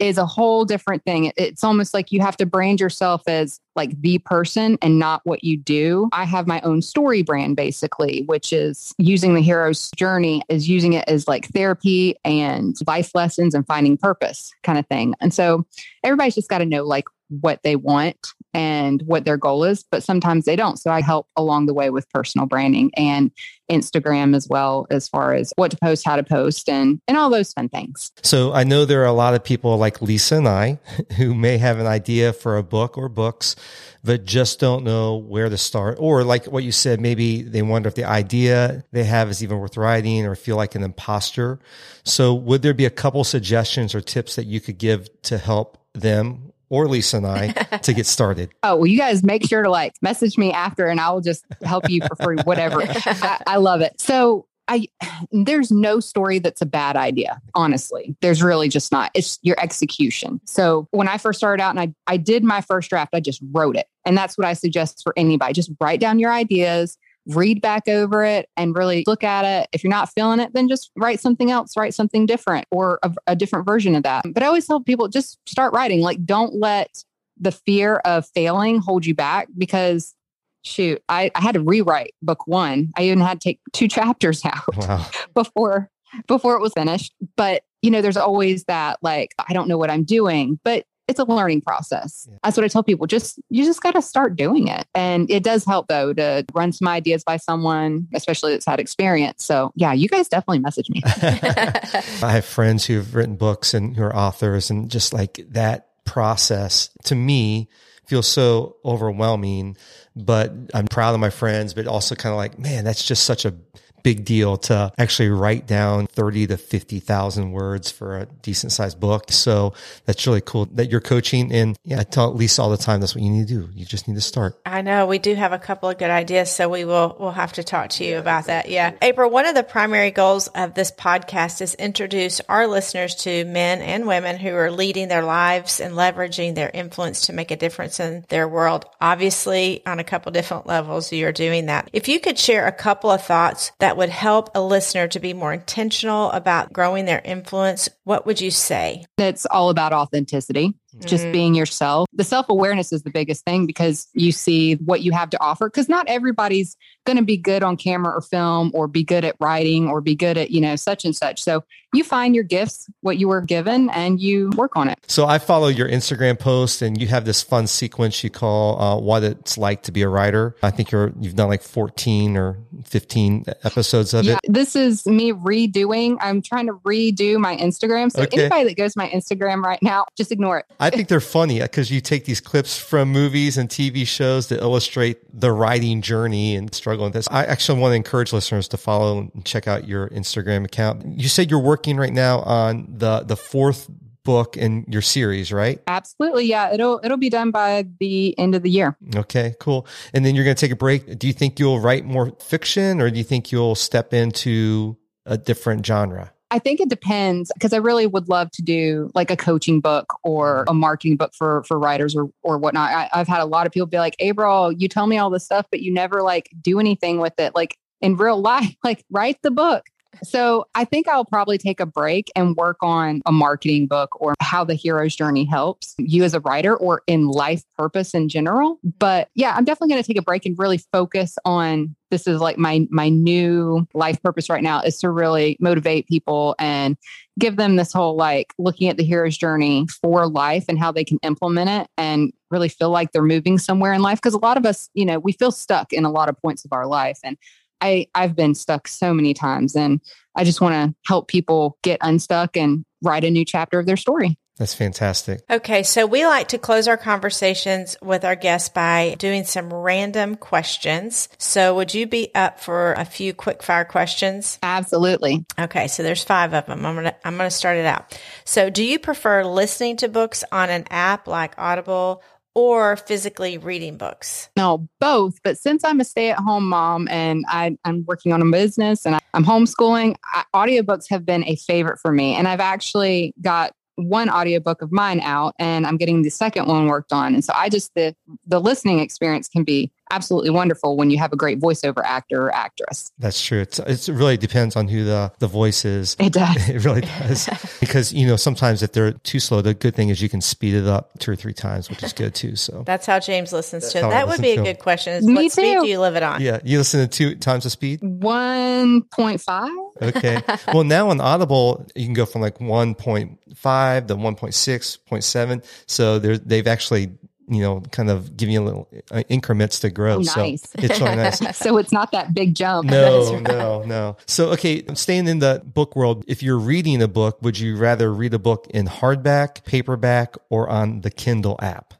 is 0.00 0.18
a 0.18 0.26
whole 0.26 0.64
different 0.64 1.04
thing. 1.04 1.30
It's 1.36 1.62
almost 1.62 1.92
like 1.92 2.10
you 2.10 2.20
have 2.20 2.36
to 2.38 2.46
brand 2.46 2.80
yourself 2.80 3.22
as 3.28 3.60
like 3.76 4.00
the 4.00 4.18
person 4.18 4.78
and 4.80 4.98
not 4.98 5.20
what 5.24 5.44
you 5.44 5.58
do. 5.58 6.08
I 6.12 6.24
have 6.24 6.46
my 6.46 6.60
own 6.62 6.82
story 6.82 7.22
brand 7.22 7.56
basically, 7.56 8.22
which 8.26 8.52
is 8.52 8.94
using 8.98 9.34
the 9.34 9.42
hero's 9.42 9.90
journey 9.96 10.42
is 10.48 10.68
using 10.68 10.94
it 10.94 11.04
as 11.06 11.28
like 11.28 11.48
therapy 11.48 12.16
and 12.24 12.76
life 12.86 13.14
lessons 13.14 13.54
and 13.54 13.66
finding 13.66 13.98
purpose 13.98 14.52
kind 14.62 14.78
of 14.78 14.86
thing. 14.86 15.14
And 15.20 15.34
so 15.34 15.66
everybody's 16.02 16.34
just 16.34 16.48
got 16.48 16.58
to 16.58 16.66
know 16.66 16.84
like 16.84 17.04
what 17.30 17.62
they 17.62 17.76
want 17.76 18.16
and 18.52 19.02
what 19.02 19.24
their 19.24 19.36
goal 19.36 19.64
is, 19.64 19.84
but 19.90 20.02
sometimes 20.02 20.44
they 20.44 20.56
don't. 20.56 20.76
So 20.76 20.90
I 20.90 21.00
help 21.00 21.28
along 21.36 21.66
the 21.66 21.74
way 21.74 21.90
with 21.90 22.08
personal 22.10 22.46
branding 22.46 22.90
and 22.96 23.30
Instagram 23.70 24.34
as 24.34 24.48
well, 24.48 24.86
as 24.90 25.08
far 25.08 25.34
as 25.34 25.52
what 25.56 25.70
to 25.70 25.76
post, 25.76 26.04
how 26.04 26.16
to 26.16 26.24
post, 26.24 26.68
and, 26.68 27.00
and 27.06 27.16
all 27.16 27.30
those 27.30 27.52
fun 27.52 27.68
things. 27.68 28.10
So 28.22 28.52
I 28.52 28.64
know 28.64 28.84
there 28.84 29.02
are 29.02 29.06
a 29.06 29.12
lot 29.12 29.34
of 29.34 29.44
people 29.44 29.76
like 29.76 30.02
Lisa 30.02 30.36
and 30.36 30.48
I 30.48 30.80
who 31.16 31.34
may 31.34 31.58
have 31.58 31.78
an 31.78 31.86
idea 31.86 32.32
for 32.32 32.56
a 32.56 32.62
book 32.64 32.98
or 32.98 33.08
books, 33.08 33.54
but 34.02 34.24
just 34.24 34.58
don't 34.58 34.82
know 34.82 35.16
where 35.16 35.48
to 35.48 35.58
start. 35.58 35.98
Or 36.00 36.24
like 36.24 36.46
what 36.46 36.64
you 36.64 36.72
said, 36.72 37.00
maybe 37.00 37.42
they 37.42 37.62
wonder 37.62 37.86
if 37.88 37.94
the 37.94 38.04
idea 38.04 38.84
they 38.90 39.04
have 39.04 39.30
is 39.30 39.42
even 39.44 39.58
worth 39.58 39.76
writing 39.76 40.26
or 40.26 40.34
feel 40.34 40.56
like 40.56 40.74
an 40.74 40.82
imposter. 40.82 41.60
So 42.04 42.34
would 42.34 42.62
there 42.62 42.74
be 42.74 42.86
a 42.86 42.90
couple 42.90 43.22
suggestions 43.22 43.94
or 43.94 44.00
tips 44.00 44.34
that 44.34 44.46
you 44.46 44.60
could 44.60 44.78
give 44.78 45.08
to 45.22 45.38
help 45.38 45.78
them 45.92 46.52
or 46.70 46.88
Lisa 46.88 47.18
and 47.18 47.26
I 47.26 47.48
to 47.82 47.92
get 47.92 48.06
started. 48.06 48.50
Oh, 48.62 48.76
well, 48.76 48.86
you 48.86 48.98
guys 48.98 49.22
make 49.22 49.46
sure 49.48 49.62
to 49.62 49.70
like 49.70 49.94
message 50.02 50.36
me 50.36 50.52
after 50.52 50.86
and 50.86 51.00
I 51.00 51.10
will 51.10 51.22
just 51.22 51.44
help 51.62 51.88
you 51.88 52.02
for 52.06 52.14
free, 52.16 52.36
whatever. 52.44 52.82
I, 52.86 53.38
I 53.46 53.56
love 53.56 53.80
it. 53.80 53.98
So 54.00 54.46
I 54.68 54.86
there's 55.32 55.72
no 55.72 55.98
story 55.98 56.38
that's 56.38 56.60
a 56.60 56.66
bad 56.66 56.96
idea, 56.96 57.40
honestly. 57.54 58.16
There's 58.20 58.42
really 58.42 58.68
just 58.68 58.92
not. 58.92 59.10
It's 59.14 59.38
your 59.42 59.58
execution. 59.60 60.40
So 60.46 60.86
when 60.92 61.08
I 61.08 61.18
first 61.18 61.38
started 61.38 61.62
out 61.62 61.70
and 61.70 61.80
I, 61.80 61.94
I 62.06 62.16
did 62.16 62.44
my 62.44 62.60
first 62.60 62.88
draft, 62.90 63.14
I 63.14 63.20
just 63.20 63.42
wrote 63.50 63.76
it. 63.76 63.86
And 64.06 64.16
that's 64.16 64.38
what 64.38 64.46
I 64.46 64.52
suggest 64.52 65.00
for 65.02 65.12
anybody. 65.16 65.54
Just 65.54 65.72
write 65.80 66.00
down 66.00 66.18
your 66.18 66.32
ideas, 66.32 66.96
read 67.26 67.60
back 67.60 67.88
over 67.88 68.24
it 68.24 68.48
and 68.56 68.74
really 68.74 69.04
look 69.06 69.24
at 69.24 69.44
it. 69.44 69.68
If 69.72 69.84
you're 69.84 69.90
not 69.90 70.10
feeling 70.12 70.40
it, 70.40 70.52
then 70.54 70.68
just 70.68 70.90
write 70.96 71.20
something 71.20 71.50
else, 71.50 71.76
write 71.76 71.94
something 71.94 72.26
different 72.26 72.66
or 72.70 72.98
a, 73.02 73.14
a 73.28 73.36
different 73.36 73.66
version 73.66 73.94
of 73.94 74.02
that. 74.02 74.24
But 74.32 74.42
I 74.42 74.46
always 74.46 74.66
tell 74.66 74.80
people 74.80 75.08
just 75.08 75.38
start 75.46 75.72
writing. 75.72 76.00
Like, 76.00 76.24
don't 76.24 76.54
let 76.54 77.04
the 77.38 77.52
fear 77.52 77.96
of 78.04 78.26
failing 78.34 78.80
hold 78.80 79.06
you 79.06 79.14
back 79.14 79.48
because 79.56 80.14
shoot, 80.62 81.02
I, 81.08 81.30
I 81.34 81.40
had 81.40 81.54
to 81.54 81.60
rewrite 81.60 82.14
book 82.22 82.46
one. 82.46 82.90
I 82.96 83.04
even 83.04 83.20
had 83.20 83.40
to 83.40 83.48
take 83.48 83.60
two 83.72 83.88
chapters 83.88 84.44
out 84.44 84.76
wow. 84.76 85.06
before 85.34 85.90
before 86.26 86.56
it 86.56 86.60
was 86.60 86.72
finished. 86.72 87.14
But 87.36 87.62
you 87.82 87.90
know, 87.90 88.02
there's 88.02 88.16
always 88.16 88.64
that 88.64 88.98
like, 89.00 89.34
I 89.48 89.52
don't 89.52 89.68
know 89.68 89.78
what 89.78 89.90
I'm 89.90 90.04
doing. 90.04 90.58
But 90.64 90.84
it's 91.10 91.18
a 91.18 91.24
learning 91.24 91.60
process. 91.60 92.26
Yeah. 92.30 92.38
That's 92.44 92.56
what 92.56 92.64
I 92.64 92.68
tell 92.68 92.82
people. 92.82 93.06
Just 93.06 93.40
you 93.50 93.64
just 93.64 93.82
got 93.82 93.92
to 93.92 94.02
start 94.02 94.36
doing 94.36 94.68
it. 94.68 94.86
And 94.94 95.30
it 95.30 95.42
does 95.42 95.64
help 95.64 95.88
though 95.88 96.12
to 96.12 96.44
run 96.54 96.72
some 96.72 96.88
ideas 96.88 97.24
by 97.24 97.36
someone, 97.36 98.08
especially 98.14 98.52
that's 98.52 98.66
had 98.66 98.80
experience. 98.80 99.44
So 99.44 99.72
yeah, 99.74 99.92
you 99.92 100.08
guys 100.08 100.28
definitely 100.28 100.60
message 100.60 100.88
me. 100.88 101.02
I 101.12 102.32
have 102.32 102.44
friends 102.44 102.86
who've 102.86 103.14
written 103.14 103.36
books 103.36 103.74
and 103.74 103.96
who 103.96 104.04
are 104.04 104.14
authors 104.14 104.70
and 104.70 104.90
just 104.90 105.12
like 105.12 105.44
that 105.50 105.88
process 106.04 106.90
to 107.04 107.14
me 107.14 107.68
feels 108.06 108.26
so 108.26 108.76
overwhelming, 108.84 109.76
but 110.16 110.52
I'm 110.74 110.88
proud 110.88 111.14
of 111.14 111.20
my 111.20 111.30
friends, 111.30 111.74
but 111.74 111.86
also 111.86 112.16
kind 112.16 112.32
of 112.32 112.36
like, 112.36 112.58
man, 112.58 112.84
that's 112.84 113.04
just 113.04 113.22
such 113.24 113.44
a 113.44 113.54
big 114.02 114.24
deal 114.24 114.56
to 114.56 114.92
actually 114.98 115.28
write 115.28 115.66
down 115.66 116.06
30 116.06 116.48
to 116.48 116.56
50,000 116.56 117.52
words 117.52 117.90
for 117.90 118.18
a 118.18 118.26
decent 118.42 118.72
sized 118.72 119.00
book. 119.00 119.30
So 119.30 119.74
that's 120.06 120.26
really 120.26 120.40
cool 120.40 120.66
that 120.72 120.90
you're 120.90 121.00
coaching. 121.00 121.52
And 121.52 121.78
yeah, 121.84 122.00
I 122.00 122.04
tell 122.04 122.32
Lisa 122.32 122.62
all 122.62 122.70
the 122.70 122.76
time, 122.76 123.00
that's 123.00 123.14
what 123.14 123.22
you 123.22 123.30
need 123.30 123.48
to 123.48 123.54
do. 123.54 123.68
You 123.74 123.84
just 123.84 124.08
need 124.08 124.14
to 124.14 124.20
start. 124.20 124.60
I 124.64 124.82
know 124.82 125.06
we 125.06 125.18
do 125.18 125.34
have 125.34 125.52
a 125.52 125.58
couple 125.58 125.88
of 125.88 125.98
good 125.98 126.10
ideas. 126.10 126.50
So 126.50 126.68
we 126.68 126.84
will, 126.84 127.16
we'll 127.18 127.30
have 127.30 127.54
to 127.54 127.64
talk 127.64 127.90
to 127.90 128.04
you 128.04 128.18
about 128.18 128.46
that. 128.46 128.68
Yeah. 128.68 128.94
April, 129.02 129.30
one 129.30 129.46
of 129.46 129.54
the 129.54 129.62
primary 129.62 130.10
goals 130.10 130.48
of 130.48 130.74
this 130.74 130.90
podcast 130.90 131.60
is 131.60 131.74
introduce 131.74 132.40
our 132.48 132.66
listeners 132.66 133.14
to 133.16 133.44
men 133.44 133.80
and 133.80 134.06
women 134.06 134.36
who 134.36 134.54
are 134.54 134.70
leading 134.70 135.08
their 135.08 135.22
lives 135.22 135.80
and 135.80 135.94
leveraging 135.94 136.54
their 136.54 136.70
influence 136.72 137.26
to 137.26 137.32
make 137.32 137.50
a 137.50 137.56
difference 137.56 138.00
in 138.00 138.24
their 138.28 138.48
world. 138.48 138.84
Obviously, 139.00 139.84
on 139.86 139.98
a 139.98 140.04
couple 140.04 140.32
different 140.32 140.66
levels, 140.66 141.12
you're 141.12 141.32
doing 141.32 141.66
that. 141.66 141.90
If 141.92 142.08
you 142.08 142.20
could 142.20 142.38
share 142.38 142.66
a 142.66 142.72
couple 142.72 143.10
of 143.10 143.22
thoughts 143.22 143.72
that 143.78 143.89
would 143.96 144.10
help 144.10 144.50
a 144.54 144.62
listener 144.62 145.08
to 145.08 145.20
be 145.20 145.32
more 145.32 145.52
intentional 145.52 146.30
about 146.32 146.72
growing 146.72 147.04
their 147.04 147.22
influence, 147.24 147.88
what 148.04 148.26
would 148.26 148.40
you 148.40 148.50
say? 148.50 149.04
It's 149.18 149.46
all 149.46 149.70
about 149.70 149.92
authenticity 149.92 150.74
just 151.04 151.24
Mhm. 151.26 151.32
being 151.32 151.54
yourself. 151.54 152.08
The 152.12 152.24
self 152.24 152.48
awareness 152.48 152.92
is 152.92 153.02
the 153.02 153.10
biggest 153.10 153.44
thing 153.44 153.66
because 153.66 154.08
you 154.14 154.32
see 154.32 154.74
what 154.74 155.02
you 155.02 155.12
have 155.12 155.30
to 155.30 155.40
offer. 155.42 155.68
Because 155.68 155.88
not 155.88 156.06
everybody's 156.08 156.76
going 157.06 157.16
to 157.16 157.24
be 157.24 157.36
good 157.36 157.62
on 157.62 157.76
camera 157.76 158.12
or 158.14 158.20
film 158.20 158.70
or 158.74 158.86
be 158.86 159.02
good 159.02 159.24
at 159.24 159.34
writing 159.40 159.88
or 159.88 160.00
be 160.00 160.14
good 160.14 160.36
at, 160.36 160.50
you 160.50 160.60
know, 160.60 160.76
such 160.76 161.04
and 161.04 161.16
such. 161.16 161.42
So 161.42 161.64
you 161.92 162.04
find 162.04 162.34
your 162.34 162.44
gifts, 162.44 162.88
what 163.00 163.18
you 163.18 163.26
were 163.26 163.40
given, 163.40 163.90
and 163.90 164.20
you 164.20 164.50
work 164.56 164.76
on 164.76 164.88
it. 164.88 164.98
So 165.08 165.26
I 165.26 165.38
follow 165.38 165.66
your 165.68 165.88
Instagram 165.88 166.38
post 166.38 166.82
and 166.82 167.00
you 167.00 167.08
have 167.08 167.24
this 167.24 167.42
fun 167.42 167.66
sequence 167.66 168.22
you 168.22 168.30
call 168.30 168.80
uh, 168.80 168.96
what 169.00 169.24
it's 169.24 169.58
like 169.58 169.82
to 169.84 169.92
be 169.92 170.02
a 170.02 170.08
writer. 170.08 170.54
I 170.62 170.70
think 170.70 170.90
you're, 170.92 171.12
you've 171.20 171.34
done 171.34 171.48
like 171.48 171.62
14 171.62 172.36
or 172.36 172.58
15 172.84 173.44
episodes 173.64 174.14
of 174.14 174.24
Yeah, 174.24 174.34
it. 174.44 174.52
this 174.52 174.76
is 174.76 175.04
me 175.06 175.32
redoing. 175.32 176.16
I'm 176.20 176.42
trying 176.42 176.66
to 176.66 176.74
redo 176.74 177.38
my 177.38 177.56
Instagram. 177.56 178.12
So 178.12 178.22
Okay. 178.22 178.42
anybody 178.42 178.64
that 178.64 178.76
goes 178.76 178.92
to 178.92 178.98
my 178.98 179.08
Instagram 179.08 179.62
right 179.62 179.82
now, 179.82 180.04
just 180.16 180.30
ignore 180.30 180.58
it. 180.58 180.66
I 180.80 180.90
think 180.90 181.08
they're 181.08 181.20
funny 181.20 181.60
because 181.60 181.90
you 181.90 182.00
take 182.00 182.24
these 182.24 182.40
clips 182.40 182.78
from 182.78 183.10
movies 183.10 183.58
and 183.58 183.68
TV 183.68 184.06
shows 184.06 184.48
that 184.48 184.60
illustrate 184.60 185.18
the 185.38 185.52
writing 185.52 186.00
journey 186.00 186.56
and 186.56 186.74
struggle 186.74 187.04
with 187.04 187.12
this. 187.12 187.28
I 187.30 187.44
actually 187.44 187.80
want 187.80 187.92
to 187.92 187.96
encourage 187.96 188.32
listeners 188.32 188.66
to 188.68 188.78
follow 188.78 189.18
and 189.18 189.44
check 189.44 189.68
out 189.68 189.86
your 189.86 190.08
Instagram 190.08 190.64
account. 190.64 191.06
You 191.06 191.28
said 191.28 191.50
you're 191.50 191.60
working 191.60 191.98
right 191.98 192.12
now 192.12 192.40
on 192.40 192.86
the 192.88 193.20
the 193.20 193.36
fourth 193.36 193.90
book 194.24 194.56
in 194.56 194.84
your 194.88 195.02
series, 195.02 195.52
right? 195.52 195.80
Absolutely. 195.86 196.46
Yeah. 196.46 196.72
It'll 196.72 197.00
it'll 197.02 197.16
be 197.16 197.30
done 197.30 197.50
by 197.50 197.86
the 197.98 198.38
end 198.38 198.54
of 198.54 198.62
the 198.62 198.70
year. 198.70 198.96
Okay, 199.14 199.54
cool. 199.60 199.86
And 200.14 200.24
then 200.24 200.34
you're 200.34 200.44
going 200.44 200.56
to 200.56 200.60
take 200.60 200.72
a 200.72 200.76
break. 200.76 201.18
Do 201.18 201.26
you 201.26 201.32
think 201.32 201.58
you'll 201.58 201.80
write 201.80 202.04
more 202.04 202.32
fiction 202.40 203.00
or 203.00 203.10
do 203.10 203.18
you 203.18 203.24
think 203.24 203.52
you'll 203.52 203.74
step 203.74 204.14
into 204.14 204.96
a 205.26 205.36
different 205.36 205.84
genre? 205.84 206.32
I 206.50 206.58
think 206.58 206.80
it 206.80 206.88
depends 206.88 207.50
because 207.54 207.72
I 207.72 207.76
really 207.76 208.06
would 208.06 208.28
love 208.28 208.50
to 208.52 208.62
do 208.62 209.10
like 209.14 209.30
a 209.30 209.36
coaching 209.36 209.80
book 209.80 210.14
or 210.24 210.64
a 210.68 210.74
marketing 210.74 211.16
book 211.16 211.32
for 211.34 211.62
for 211.64 211.78
writers 211.78 212.16
or 212.16 212.30
or 212.42 212.58
whatnot. 212.58 212.90
I, 212.90 213.08
I've 213.12 213.28
had 213.28 213.40
a 213.40 213.44
lot 213.44 213.66
of 213.66 213.72
people 213.72 213.86
be 213.86 213.98
like, 213.98 214.16
"April, 214.18 214.72
you 214.72 214.88
tell 214.88 215.06
me 215.06 215.18
all 215.18 215.30
this 215.30 215.44
stuff, 215.44 215.66
but 215.70 215.80
you 215.80 215.92
never 215.92 216.22
like 216.22 216.50
do 216.60 216.80
anything 216.80 217.18
with 217.18 217.38
it, 217.38 217.54
like 217.54 217.78
in 218.00 218.16
real 218.16 218.40
life. 218.42 218.74
Like 218.82 219.04
write 219.10 219.38
the 219.42 219.50
book." 219.50 219.84
So 220.22 220.66
I 220.74 220.84
think 220.84 221.08
I'll 221.08 221.24
probably 221.24 221.58
take 221.58 221.80
a 221.80 221.86
break 221.86 222.30
and 222.34 222.56
work 222.56 222.78
on 222.82 223.22
a 223.26 223.32
marketing 223.32 223.86
book 223.86 224.20
or 224.20 224.34
how 224.40 224.64
the 224.64 224.74
hero's 224.74 225.14
journey 225.14 225.44
helps 225.44 225.94
you 225.98 226.24
as 226.24 226.34
a 226.34 226.40
writer 226.40 226.76
or 226.76 227.02
in 227.06 227.28
life 227.28 227.62
purpose 227.76 228.14
in 228.14 228.28
general. 228.28 228.78
But 228.98 229.28
yeah, 229.34 229.54
I'm 229.56 229.64
definitely 229.64 229.94
going 229.94 230.02
to 230.02 230.06
take 230.06 230.18
a 230.18 230.22
break 230.22 230.46
and 230.46 230.58
really 230.58 230.78
focus 230.78 231.38
on 231.44 231.94
this 232.10 232.26
is 232.26 232.40
like 232.40 232.58
my 232.58 232.86
my 232.90 233.08
new 233.08 233.86
life 233.94 234.20
purpose 234.22 234.50
right 234.50 234.62
now 234.62 234.80
is 234.80 234.98
to 234.98 235.10
really 235.10 235.56
motivate 235.60 236.06
people 236.08 236.54
and 236.58 236.96
give 237.38 237.56
them 237.56 237.76
this 237.76 237.92
whole 237.92 238.16
like 238.16 238.52
looking 238.58 238.88
at 238.88 238.96
the 238.96 239.04
hero's 239.04 239.38
journey 239.38 239.86
for 240.00 240.26
life 240.26 240.64
and 240.68 240.78
how 240.78 240.92
they 240.92 241.04
can 241.04 241.18
implement 241.22 241.70
it 241.70 241.88
and 241.96 242.32
really 242.50 242.68
feel 242.68 242.90
like 242.90 243.12
they're 243.12 243.22
moving 243.22 243.58
somewhere 243.58 243.92
in 243.92 244.02
life 244.02 244.18
because 244.18 244.34
a 244.34 244.38
lot 244.38 244.56
of 244.56 244.66
us 244.66 244.90
you 244.94 245.04
know 245.04 245.18
we 245.18 245.32
feel 245.32 245.52
stuck 245.52 245.92
in 245.92 246.04
a 246.04 246.10
lot 246.10 246.28
of 246.28 246.36
points 246.42 246.64
of 246.64 246.72
our 246.72 246.86
life 246.86 247.18
and 247.24 247.36
I 247.80 248.06
I've 248.14 248.36
been 248.36 248.54
stuck 248.54 248.88
so 248.88 249.14
many 249.14 249.34
times 249.34 249.76
and 249.76 250.00
I 250.36 250.44
just 250.44 250.60
want 250.60 250.74
to 250.74 250.94
help 251.06 251.28
people 251.28 251.78
get 251.82 251.98
unstuck 252.02 252.56
and 252.56 252.84
write 253.02 253.24
a 253.24 253.30
new 253.30 253.44
chapter 253.44 253.78
of 253.78 253.86
their 253.86 253.96
story. 253.96 254.38
That's 254.60 254.74
fantastic. 254.74 255.40
Okay, 255.48 255.82
so 255.82 256.04
we 256.04 256.26
like 256.26 256.48
to 256.48 256.58
close 256.58 256.86
our 256.86 256.98
conversations 256.98 257.96
with 258.02 258.26
our 258.26 258.36
guests 258.36 258.68
by 258.68 259.16
doing 259.18 259.44
some 259.44 259.72
random 259.72 260.36
questions. 260.36 261.30
So 261.38 261.74
would 261.76 261.94
you 261.94 262.06
be 262.06 262.30
up 262.34 262.60
for 262.60 262.92
a 262.92 263.06
few 263.06 263.32
quick 263.32 263.62
fire 263.62 263.86
questions? 263.86 264.58
Absolutely. 264.62 265.46
Okay, 265.58 265.88
so 265.88 266.02
there's 266.02 266.22
five 266.22 266.52
of 266.52 266.66
them. 266.66 266.84
I'm 266.84 266.94
gonna 266.94 267.16
I'm 267.24 267.38
gonna 267.38 267.50
start 267.50 267.78
it 267.78 267.86
out. 267.86 268.20
So, 268.44 268.68
do 268.68 268.84
you 268.84 268.98
prefer 268.98 269.44
listening 269.44 269.96
to 269.98 270.08
books 270.08 270.44
on 270.52 270.68
an 270.68 270.84
app 270.90 271.26
like 271.26 271.54
Audible 271.56 272.22
or 272.54 272.96
physically 272.96 273.58
reading 273.58 273.96
books? 273.96 274.50
No, 274.56 274.88
both. 274.98 275.38
But 275.42 275.58
since 275.58 275.84
I'm 275.84 276.00
a 276.00 276.04
stay 276.04 276.30
at 276.30 276.38
home 276.38 276.68
mom 276.68 277.08
and 277.08 277.44
I, 277.48 277.76
I'm 277.84 278.04
working 278.06 278.32
on 278.32 278.42
a 278.42 278.50
business 278.50 279.06
and 279.06 279.18
I'm 279.34 279.44
homeschooling, 279.44 280.16
I, 280.32 280.44
audiobooks 280.54 281.04
have 281.10 281.24
been 281.24 281.44
a 281.44 281.56
favorite 281.56 281.98
for 282.00 282.12
me. 282.12 282.34
And 282.34 282.48
I've 282.48 282.60
actually 282.60 283.34
got 283.40 283.72
one 283.96 284.30
audiobook 284.30 284.82
of 284.82 284.90
mine 284.90 285.20
out 285.20 285.54
and 285.58 285.86
I'm 285.86 285.96
getting 285.96 286.22
the 286.22 286.30
second 286.30 286.66
one 286.66 286.86
worked 286.86 287.12
on. 287.12 287.34
And 287.34 287.44
so 287.44 287.52
I 287.54 287.68
just, 287.68 287.92
the, 287.94 288.14
the 288.46 288.60
listening 288.60 288.98
experience 289.00 289.48
can 289.48 289.62
be 289.62 289.92
absolutely 290.10 290.50
wonderful 290.50 290.96
when 290.96 291.10
you 291.10 291.18
have 291.18 291.32
a 291.32 291.36
great 291.36 291.60
voiceover 291.60 292.02
actor 292.04 292.42
or 292.46 292.54
actress. 292.54 293.10
That's 293.18 293.40
true. 293.44 293.60
It's, 293.60 293.78
it's 293.80 294.08
it 294.08 294.14
really 294.14 294.36
depends 294.36 294.76
on 294.76 294.88
who 294.88 295.04
the, 295.04 295.32
the 295.38 295.46
voice 295.46 295.84
is. 295.84 296.16
It 296.18 296.32
does. 296.32 296.68
It 296.68 296.84
really 296.84 297.00
does. 297.02 297.48
because, 297.80 298.12
you 298.12 298.26
know, 298.26 298.36
sometimes 298.36 298.82
if 298.82 298.92
they're 298.92 299.12
too 299.12 299.40
slow, 299.40 299.60
the 299.62 299.74
good 299.74 299.94
thing 299.94 300.08
is 300.08 300.20
you 300.22 300.28
can 300.28 300.40
speed 300.40 300.74
it 300.74 300.86
up 300.86 301.18
two 301.18 301.30
or 301.32 301.36
three 301.36 301.52
times, 301.54 301.88
which 301.90 302.02
is 302.02 302.12
good 302.12 302.34
too. 302.34 302.56
So, 302.56 302.82
That's 302.86 303.06
how 303.06 303.18
James 303.18 303.52
listens 303.52 303.90
to 303.92 303.98
it. 303.98 304.02
how 304.02 304.08
I 304.08 304.12
That 304.12 304.28
would 304.28 304.40
be 304.42 304.50
a 304.52 304.54
to 304.54 304.60
'em. 304.60 304.64
good 304.66 304.78
question. 304.78 305.12
Is 305.14 305.24
Me 305.26 305.34
what 305.34 305.52
speed 305.52 305.80
do 305.80 305.86
you 305.88 306.00
live 306.00 306.16
it 306.16 306.22
on? 306.22 306.40
yeah, 306.40 306.60
you 306.64 306.78
listen 306.78 307.00
to 307.00 307.08
two 307.08 307.34
times 307.36 307.64
the 307.64 307.70
speed. 307.70 308.00
1.5. 308.00 309.68
Okay. 310.02 310.42
well, 310.74 310.84
now 310.84 311.10
on 311.10 311.20
Audible, 311.20 311.86
you 311.94 312.04
can 312.04 312.14
go 312.14 312.26
from 312.26 312.40
like 312.40 312.58
1.5 312.58 314.06
to 314.08 314.14
1.6, 314.16 314.98
0.7. 315.08 315.64
So 315.86 316.18
they've 316.18 316.66
actually, 316.66 317.12
you 317.50 317.62
know, 317.62 317.80
kind 317.92 318.10
of 318.10 318.36
giving 318.36 318.54
you 318.54 318.62
a 318.62 318.64
little 318.64 318.88
uh, 319.10 319.22
increments 319.28 319.80
to 319.80 319.90
grow. 319.90 320.16
Oh, 320.18 320.22
so 320.22 320.40
nice. 320.42 320.62
it's 320.78 321.00
really 321.00 321.16
nice. 321.16 321.56
so 321.58 321.76
it's 321.76 321.92
not 321.92 322.12
that 322.12 322.32
big 322.32 322.54
jump. 322.54 322.88
No, 322.88 323.38
no, 323.38 323.82
no. 323.82 324.16
So, 324.26 324.50
okay, 324.52 324.84
staying 324.94 325.26
in 325.26 325.40
the 325.40 325.62
book 325.64 325.96
world, 325.96 326.24
if 326.28 326.42
you're 326.42 326.58
reading 326.58 327.02
a 327.02 327.08
book, 327.08 327.42
would 327.42 327.58
you 327.58 327.76
rather 327.76 328.12
read 328.12 328.32
a 328.34 328.38
book 328.38 328.66
in 328.70 328.86
hardback, 328.86 329.64
paperback, 329.64 330.36
or 330.48 330.68
on 330.68 331.02
the 331.02 331.10
Kindle 331.10 331.58
app? 331.60 331.94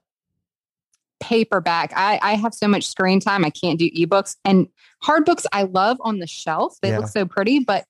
paperback. 1.20 1.92
I, 1.94 2.18
I 2.22 2.34
have 2.36 2.54
so 2.54 2.66
much 2.66 2.88
screen 2.88 3.20
time. 3.20 3.44
I 3.44 3.50
can't 3.50 3.78
do 3.78 3.90
ebooks 3.90 4.36
and 4.44 4.68
hard 5.02 5.26
books 5.26 5.46
I 5.52 5.64
love 5.64 5.98
on 6.00 6.18
the 6.18 6.26
shelf. 6.26 6.78
They 6.80 6.88
Yeah. 6.88 7.00
look 7.00 7.08
so 7.08 7.26
pretty, 7.26 7.58
but 7.60 7.84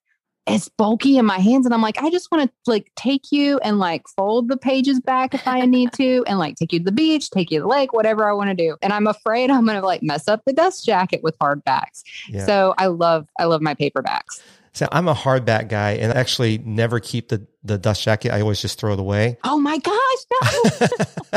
it's 0.55 0.69
bulky 0.69 1.19
in 1.19 1.27
my 1.27 1.39
hands. 1.39 1.67
And 1.67 1.75
I'm 1.75 1.83
like, 1.83 2.03
I 2.03 2.11
just 2.11 2.31
want 2.31 2.49
to 2.49 2.71
like 2.71 2.91
take 2.97 3.33
you 3.33 3.59
and 3.59 3.79
like 3.79 4.07
fold 4.09 4.49
the 4.49 4.57
pages 4.57 5.01
back 5.01 5.35
if 5.35 5.47
I 5.47 5.67
need 5.67 5.93
to 5.95 6.25
and 6.27 6.39
like 6.39 6.57
take 6.57 6.73
you 6.73 6.79
to 6.81 6.85
the 6.85 6.93
beach, 6.93 7.31
take 7.31 7.51
you 7.51 7.59
to 7.59 7.63
the 7.63 7.69
lake, 7.69 7.93
whatever 7.93 8.29
I 8.29 8.33
want 8.33 8.51
to 8.51 8.55
do. 8.55 8.77
And 8.83 8.93
I'm 8.93 9.07
afraid 9.07 9.51
I'm 9.51 9.65
going 9.65 9.81
to 9.81 9.87
like 9.87 10.03
mess 10.03 10.29
up 10.29 10.43
the 10.47 10.53
dust 10.53 10.85
jacket 10.85 11.23
with 11.23 11.39
hardbacks. 11.39 12.03
Yeah. 12.29 12.47
So 12.47 12.75
I 12.79 12.87
love, 12.87 13.29
I 13.39 13.45
love 13.45 13.63
my 13.63 13.75
paperbacks. 13.75 14.41
So 14.73 14.89
I'm 14.93 15.09
a 15.09 15.15
hardback 15.15 15.69
guy 15.69 15.93
and 15.93 16.13
I 16.13 16.17
actually 16.17 16.59
never 16.59 17.01
keep 17.01 17.29
the, 17.29 17.47
the 17.65 17.77
dust 17.77 18.03
jacket. 18.03 18.33
I 18.33 18.41
always 18.41 18.63
just 18.63 18.79
throw 18.79 18.93
it 18.93 19.01
away. 19.01 19.37
Oh 19.43 19.59
my 19.59 19.79
gosh. 19.79 19.97
No. 20.31 20.87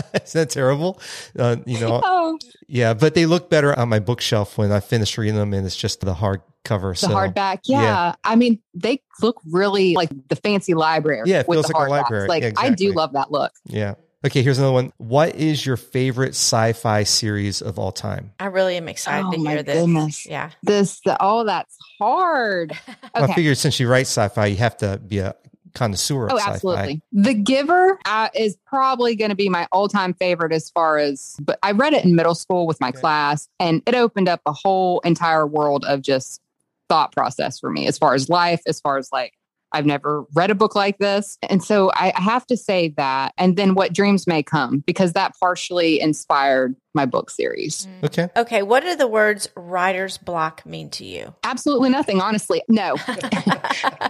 Isn't 0.24 0.34
that 0.34 0.50
terrible? 0.52 1.00
Uh, 1.38 1.58
you 1.66 1.80
know, 1.80 2.00
oh, 2.06 2.38
yeah, 2.68 2.94
but 2.94 3.16
they 3.16 3.26
look 3.26 3.50
better 3.50 3.78
on 3.78 3.90
my 3.90 4.00
bookshelf 4.00 4.58
when 4.58 4.72
I 4.72 4.80
finish 4.80 5.18
reading 5.18 5.36
them 5.36 5.54
and 5.54 5.66
it's 5.66 5.76
just 5.76 6.02
the 6.02 6.14
hard 6.14 6.42
cover. 6.64 6.92
the 6.92 6.98
so 6.98 7.08
hardback. 7.10 7.62
Yeah. 7.66 7.82
yeah. 7.82 8.16
I 8.24 8.36
mean, 8.36 8.60
they 8.74 9.02
look 9.22 9.42
really 9.52 9.96
like 9.96 10.10
the 10.30 10.36
fancy 10.36 10.74
library. 10.76 11.24
Yeah, 11.26 11.40
it 11.40 11.48
with 11.48 11.58
feels 11.58 11.68
the 11.68 11.78
like 11.78 11.88
a 11.88 11.92
library. 11.92 12.28
Like 12.28 12.44
Yeah, 12.44 12.52
I 12.58 12.70
do 12.70 12.94
love 12.94 13.14
that 13.14 13.32
look. 13.32 13.52
yeah. 13.66 13.96
Okay, 14.26 14.42
here's 14.42 14.58
another 14.58 14.74
one. 14.74 14.94
What 14.98 15.36
is 15.36 15.66
your 15.66 15.76
favorite 15.76 16.30
sci-fi 16.30 17.04
series 17.04 17.62
of 17.62 17.78
all 17.78 17.92
time? 17.92 18.32
I 18.40 18.46
really 18.46 18.78
am 18.78 18.88
excited 18.88 19.28
Oh, 19.28 19.32
to 19.32 19.38
my 19.38 19.52
hear 19.52 19.64
this. 19.64 19.76
goodness. 19.76 20.26
Yeah. 20.26 20.50
This, 20.64 21.02
the, 21.02 21.18
oh, 21.20 21.44
that's 21.44 21.78
hard. 22.00 22.78
Well, 23.16 23.26
I 23.26 23.26
Okay. 23.26 23.34
figured 23.36 23.58
since 23.60 23.80
you 23.80 23.88
write 23.88 24.08
sci-fi, 24.08 24.48
you 24.48 24.56
have 24.56 24.76
to 24.78 24.98
be 24.98 25.20
a 25.20 25.36
connoisseur 25.76 26.26
of 26.28 26.32
Oh, 26.34 26.38
sci-fi. 26.38 26.50
Oh, 26.50 26.54
absolutely. 26.56 27.02
The 27.12 27.36
Giver 27.36 28.00
uh, 28.06 28.30
is 28.34 28.58
probably 28.66 29.16
going 29.16 29.30
to 29.30 29.36
be 29.36 29.50
my 29.50 29.68
all-time 29.72 30.16
favorite 30.16 30.52
as 30.52 30.72
far 30.72 30.98
as. 30.98 31.36
But 31.40 31.60
I 31.62 31.74
read 31.74 31.94
it 31.94 32.04
in 32.06 32.16
middle 32.16 32.34
school 32.34 32.66
with 32.66 32.82
my 32.82 32.90
Okay. 32.90 33.00
class, 33.02 33.48
and 33.60 33.84
it 33.86 33.94
opened 33.94 34.30
up 34.30 34.42
a 34.48 34.52
whole 34.54 35.00
entire 35.02 35.46
world 35.46 35.86
of 35.86 36.02
just 36.02 36.42
thought 36.90 37.12
process 37.12 37.60
for 37.60 37.70
me 37.70 37.86
as 37.86 38.00
far 38.00 38.16
as 38.16 38.30
life, 38.30 38.62
as 38.66 38.80
far 38.80 38.98
as 38.98 39.12
like 39.12 39.34
I've 39.74 39.86
never 39.86 40.26
read 40.34 40.52
a 40.52 40.56
book 40.56 40.76
like 40.76 41.00
this. 41.00 41.38
And 41.50 41.64
so 41.64 41.92
I, 41.96 42.14
have 42.16 42.46
to 42.48 42.58
say 42.58 42.90
that. 42.98 43.34
And 43.38 43.58
then 43.58 43.76
what 43.76 43.94
dreams 43.94 44.28
may 44.28 44.44
come, 44.44 44.80
because 44.80 45.14
that 45.14 45.34
partially 45.40 46.00
inspired 46.00 46.76
my 46.94 47.06
book 47.06 47.30
series. 47.30 47.88
Mm. 47.88 48.06
Okay. 48.06 48.30
Okay. 48.36 48.64
What 48.64 48.84
do 48.84 48.96
the 48.96 49.08
words 49.08 49.50
writer's 49.56 50.18
block 50.18 50.66
mean 50.66 50.90
to 50.92 51.06
you? 51.06 51.34
Absolutely 51.44 51.90
nothing, 51.90 52.22
honestly. 52.22 52.62
No. 52.68 52.96
so, 52.98 53.08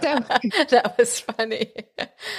that 0.00 0.94
was 0.98 1.20
funny. 1.20 1.72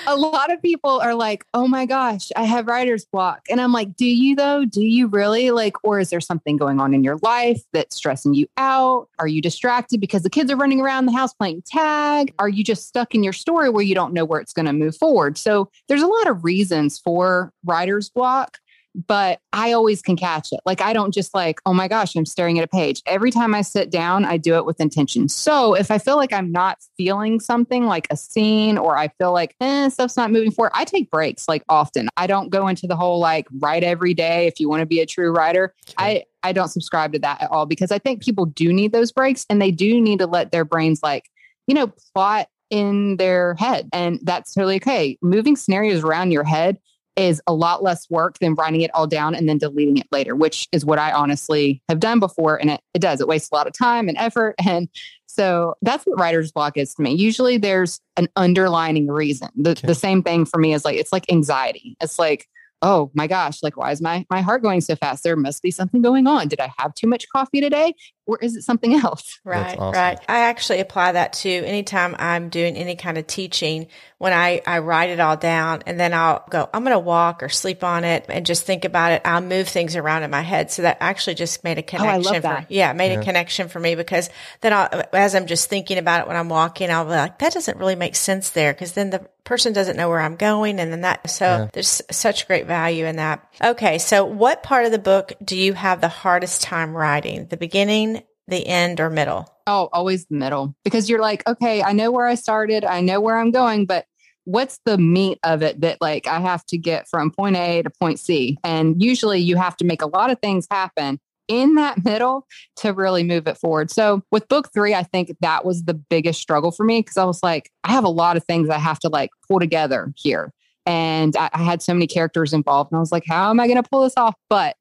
a 0.08 0.15
lot 0.15 0.51
of 0.51 0.62
people 0.62 0.99
are 1.01 1.15
like, 1.15 1.45
oh 1.53 1.67
my 1.67 1.86
gosh, 1.86 2.31
I 2.36 2.43
have 2.43 2.67
writer's 2.67 3.05
block. 3.05 3.41
And 3.49 3.60
I'm 3.60 3.71
like, 3.71 3.95
do 3.95 4.05
you 4.05 4.36
though? 4.36 4.65
Do 4.65 4.84
you 4.84 5.08
really? 5.08 5.51
Like, 5.51 5.84
or 5.84 5.99
is 5.99 6.10
there 6.10 6.21
something 6.21 6.58
going 6.58 6.79
on 6.79 6.93
in 6.93 7.03
your 7.03 7.17
life 7.21 7.62
that's 7.73 7.95
stressing 7.95 8.34
you 8.34 8.47
out? 8.58 9.08
Are 9.19 9.27
you 9.27 9.41
distracted 9.41 9.99
because 9.99 10.23
the 10.23 10.29
kids 10.29 10.51
are 10.51 10.58
running 10.58 10.81
around 10.81 11.05
the 11.05 11.12
house 11.12 11.34
playing 11.34 11.63
tag? 11.65 12.34
Are 12.39 12.49
you 12.49 12.63
just 12.63 12.88
stuck 12.88 13.15
in 13.15 13.23
your 13.23 13.34
story 13.34 13.69
where 13.69 13.84
you 13.84 13.95
don't 13.95 14.13
know 14.13 14.25
where 14.25 14.39
it's 14.39 14.53
going 14.53 14.65
to 14.65 14.73
move 14.73 14.95
forward? 14.95 15.38
So 15.38 15.69
there's 15.88 16.01
a 16.01 16.08
lot 16.08 16.27
of 16.27 16.43
reasons 16.43 16.99
for 16.99 17.51
writer's 17.63 18.10
block 18.10 18.60
but 19.08 19.39
I 19.51 19.73
always 19.73 20.01
can 20.01 20.15
catch 20.15 20.49
it. 20.51 20.60
Like 20.65 20.81
I 20.81 20.93
don't 20.93 21.13
just 21.13 21.34
like, 21.34 21.60
oh 21.65 21.73
my 21.73 21.88
gosh, 21.88 22.15
I'm 22.15 22.25
staring 22.25 22.58
at 22.58 22.63
a 22.63 22.67
page. 22.67 23.01
Every 23.05 23.31
time 23.31 23.53
I 23.53 23.62
sit 23.62 23.89
down, 23.89 24.25
I 24.25 24.38
do 24.38 24.55
it 24.55 24.65
with 24.65 24.79
intention. 24.79 25.27
So 25.29 25.73
if 25.73 25.91
I 25.91 25.97
feel 25.97 26.15
like 26.15 26.34
I'm 26.34 26.51
not 26.51 26.77
feeling 26.97 27.39
something 27.39 27.86
like 27.86 28.08
a 28.10 28.17
scene 28.17 28.77
or 28.77 28.97
I 28.97 29.10
feel 29.19 29.34
like 29.34 29.55
eh, 29.60 29.89
stuff's 29.89 30.17
not 30.17 30.31
moving 30.31 30.51
forward, 30.51 30.71
I 30.73 30.86
take 30.86 31.12
breaks 31.12 31.47
like 31.47 31.63
often. 31.69 32.08
I 32.17 32.27
don't 32.27 32.49
go 32.49 32.67
into 32.67 32.88
the 32.88 32.95
whole 32.95 33.19
like 33.19 33.47
write 33.60 33.84
every 33.84 34.13
day 34.13 34.47
if 34.47 34.60
you 34.60 34.69
want 34.69 34.79
to 34.79 34.86
be 34.86 35.01
a 35.01 35.05
true 35.05 35.31
writer. 35.31 35.73
I 35.97 36.23
I 36.43 36.51
don't 36.51 36.69
subscribe 36.69 37.13
to 37.13 37.19
that 37.19 37.41
at 37.41 37.51
all 37.51 37.65
because 37.65 37.91
I 37.91 37.99
think 37.99 38.23
people 38.23 38.45
do 38.45 38.71
need 38.71 38.91
those 38.91 39.12
breaks 39.12 39.45
and 39.49 39.62
they 39.62 39.71
do 39.71 39.99
need 39.99 40.19
to 40.19 40.27
let 40.27 40.51
their 40.51 40.63
brains 40.63 41.01
like, 41.01 41.29
you 41.67 41.73
know, 41.73 41.91
plot 42.13 42.47
in 42.69 43.17
their 43.17 43.55
head. 43.55 43.89
And 43.91 44.19
that's 44.23 44.53
totally 44.53 44.75
okay. 44.77 45.17
Moving 45.21 45.55
scenarios 45.55 46.03
around 46.03 46.31
your 46.31 46.43
head 46.43 46.77
is 47.15 47.41
a 47.47 47.54
lot 47.54 47.84
less 47.84 48.10
work 48.10 48.39
than 48.39 48.56
writing 48.56 48.82
it 48.82 48.91
all 48.93 49.08
down 49.08 49.36
and 49.36 49.47
then 49.47 49.58
deleting 49.58 49.97
it 49.97 50.08
later, 50.12 50.36
which 50.36 50.67
is 50.71 50.86
what 50.86 50.99
I 50.99 51.12
honestly 51.12 51.82
have 51.89 51.99
done 51.99 52.19
before. 52.19 52.60
And 52.60 52.71
it, 52.71 52.82
it 52.93 52.99
does, 52.99 53.21
it 53.21 53.28
wastes 53.28 53.49
a 53.51 53.56
lot 53.56 53.67
of 53.67 53.73
time 53.73 54.08
and 54.08 54.17
effort. 54.17 54.56
And 54.67 54.89
so 55.28 55.75
that's 55.82 56.06
what 56.06 56.19
writer's 56.19 56.51
block 56.51 56.75
is 56.75 56.93
to 56.95 57.01
me. 57.01 57.13
Usually 57.13 57.58
there's 57.58 57.99
an 58.17 58.28
underlining 58.36 59.08
reason. 59.08 59.49
The, 59.56 59.71
okay. 59.71 59.88
the 59.88 59.95
same 59.95 60.23
thing 60.23 60.45
for 60.45 60.60
me 60.60 60.73
is 60.73 60.84
like, 60.84 60.97
it's 60.97 61.12
like 61.12 61.32
anxiety. 61.32 61.95
It's 62.01 62.17
like, 62.17 62.47
oh 62.82 63.12
my 63.13 63.28
gosh, 63.28 63.63
like 63.63 63.78
why 63.78 63.91
is 63.91 64.01
my 64.01 64.25
my 64.30 64.41
heart 64.41 64.62
going 64.62 64.82
so 64.82 64.95
fast? 64.95 65.23
There 65.23 65.36
must 65.36 65.62
be 65.62 65.71
something 65.71 66.01
going 66.01 66.28
on. 66.28 66.47
Did 66.47 66.60
I 66.60 66.71
have 66.78 66.93
too 66.93 67.08
much 67.08 67.28
coffee 67.30 67.62
today? 67.62 67.95
Or 68.27 68.39
is 68.41 68.55
it 68.55 68.63
something 68.63 68.93
else? 68.93 69.39
Right, 69.45 69.77
awesome. 69.77 69.93
right. 69.93 70.19
I 70.27 70.39
actually 70.45 70.79
apply 70.79 71.11
that 71.11 71.33
to 71.33 71.49
anytime 71.49 72.15
I'm 72.17 72.49
doing 72.49 72.75
any 72.75 72.95
kind 72.95 73.19
of 73.19 73.27
teaching 73.27 73.88
when 74.17 74.33
I, 74.33 74.61
I 74.65 74.79
write 74.79 75.09
it 75.09 75.19
all 75.19 75.38
down 75.38 75.83
and 75.85 75.99
then 75.99 76.13
I'll 76.13 76.43
go, 76.49 76.67
I'm 76.73 76.83
going 76.83 76.95
to 76.95 76.99
walk 76.99 77.43
or 77.43 77.49
sleep 77.49 77.83
on 77.83 78.03
it 78.03 78.25
and 78.29 78.45
just 78.45 78.65
think 78.65 78.85
about 78.85 79.11
it. 79.11 79.21
I'll 79.23 79.41
move 79.41 79.67
things 79.67 79.95
around 79.95 80.23
in 80.23 80.31
my 80.31 80.41
head. 80.41 80.71
So 80.71 80.81
that 80.81 80.97
actually 80.99 81.35
just 81.35 81.63
made 81.63 81.77
a 81.77 81.83
connection. 81.83 82.25
Oh, 82.25 82.29
I 82.29 82.33
love 82.33 82.41
that. 82.41 82.67
For, 82.67 82.73
yeah, 82.73 82.93
made 82.93 83.11
yeah. 83.11 83.19
a 83.19 83.23
connection 83.23 83.67
for 83.67 83.79
me 83.79 83.93
because 83.93 84.29
then 84.61 84.73
I'll, 84.73 85.03
as 85.13 85.35
I'm 85.35 85.45
just 85.45 85.69
thinking 85.69 85.97
about 85.97 86.21
it 86.21 86.27
when 86.27 86.38
I'm 86.38 86.49
walking, 86.49 86.89
I'll 86.89 87.05
be 87.05 87.11
like, 87.11 87.39
that 87.39 87.53
doesn't 87.53 87.77
really 87.77 87.95
make 87.95 88.15
sense 88.15 88.49
there. 88.49 88.73
Cause 88.73 88.93
then 88.93 89.11
the 89.11 89.27
person 89.43 89.73
doesn't 89.73 89.95
know 89.95 90.09
where 90.09 90.21
I'm 90.21 90.38
going. 90.38 90.79
And 90.79 90.91
then 90.91 91.01
that, 91.01 91.29
so 91.29 91.45
yeah. 91.45 91.67
there's 91.71 92.01
such 92.09 92.47
great 92.47 92.65
value 92.65 93.05
in 93.05 93.17
that. 93.17 93.47
Okay. 93.63 93.99
So 93.99 94.25
what 94.25 94.63
part 94.63 94.85
of 94.85 94.91
the 94.91 94.97
book 94.97 95.33
do 95.43 95.55
you 95.55 95.73
have 95.73 96.01
the 96.01 96.07
hardest 96.07 96.61
time 96.63 96.95
writing? 96.95 97.45
The 97.47 97.57
beginning, 97.57 98.14
the 98.47 98.65
end 98.65 98.99
or 98.99 99.10
middle? 99.10 99.47
Oh, 99.67 99.89
always 99.91 100.25
the 100.25 100.36
middle 100.36 100.75
because 100.84 101.10
you're 101.10 101.21
like, 101.21 101.47
okay, 101.47 101.81
I 101.81 101.91
know 101.91 102.12
where 102.12 102.27
I 102.27 102.36
started, 102.36 102.86
I 102.86 103.01
know 103.01 103.19
where 103.19 103.38
I'm 103.38 103.51
going, 103.51 103.86
but 103.86 104.05
what's 104.45 104.79
the 104.86 104.97
meat 104.97 105.39
of 105.43 105.63
it 105.63 105.81
that 105.81 105.97
like 106.01 106.27
I 106.27 106.39
have 106.39 106.65
to 106.67 106.77
get 106.77 107.08
from 107.08 107.31
point 107.31 107.55
A 107.55 107.81
to 107.81 107.89
point 107.89 108.19
C? 108.19 108.58
And 108.63 109.01
usually 109.01 109.39
you 109.39 109.58
have 109.58 109.75
to 109.77 109.86
make 109.86 110.01
a 110.01 110.08
lot 110.08 110.29
of 110.29 110.39
things 110.39 110.67
happen 110.69 111.19
in 111.47 111.75
that 111.75 112.03
middle 112.05 112.47
to 112.77 112.93
really 112.93 113.23
move 113.23 113.47
it 113.47 113.58
forward. 113.58 113.91
So 113.91 114.21
with 114.31 114.47
book 114.47 114.69
three, 114.73 114.93
I 114.93 115.03
think 115.03 115.36
that 115.41 115.65
was 115.65 115.84
the 115.84 115.93
biggest 115.93 116.41
struggle 116.41 116.71
for 116.71 116.84
me 116.84 116.99
because 117.01 117.17
I 117.17 117.25
was 117.25 117.41
like, 117.43 117.71
I 117.84 117.91
have 117.91 118.03
a 118.03 118.10
lot 118.10 118.38
of 118.38 118.43
things 118.45 118.69
I 118.69 118.77
have 118.77 118.99
to 118.99 119.10
like 119.10 119.31
pull 119.47 119.60
together 119.60 120.13
here. 120.15 120.51
And 120.88 121.36
I, 121.36 121.49
had 121.53 121.81
so 121.81 121.95
many 121.95 122.05
characters 122.05 122.53
involved, 122.53 122.91
and 122.91 122.97
I 122.97 122.99
was 122.99 123.12
like, 123.12 123.23
how 123.27 123.49
am 123.49 123.60
I 123.60 123.65
going 123.65 123.81
to 123.81 123.89
pull 123.89 124.03
this 124.03 124.13
off? 124.17 124.36
But 124.51 124.75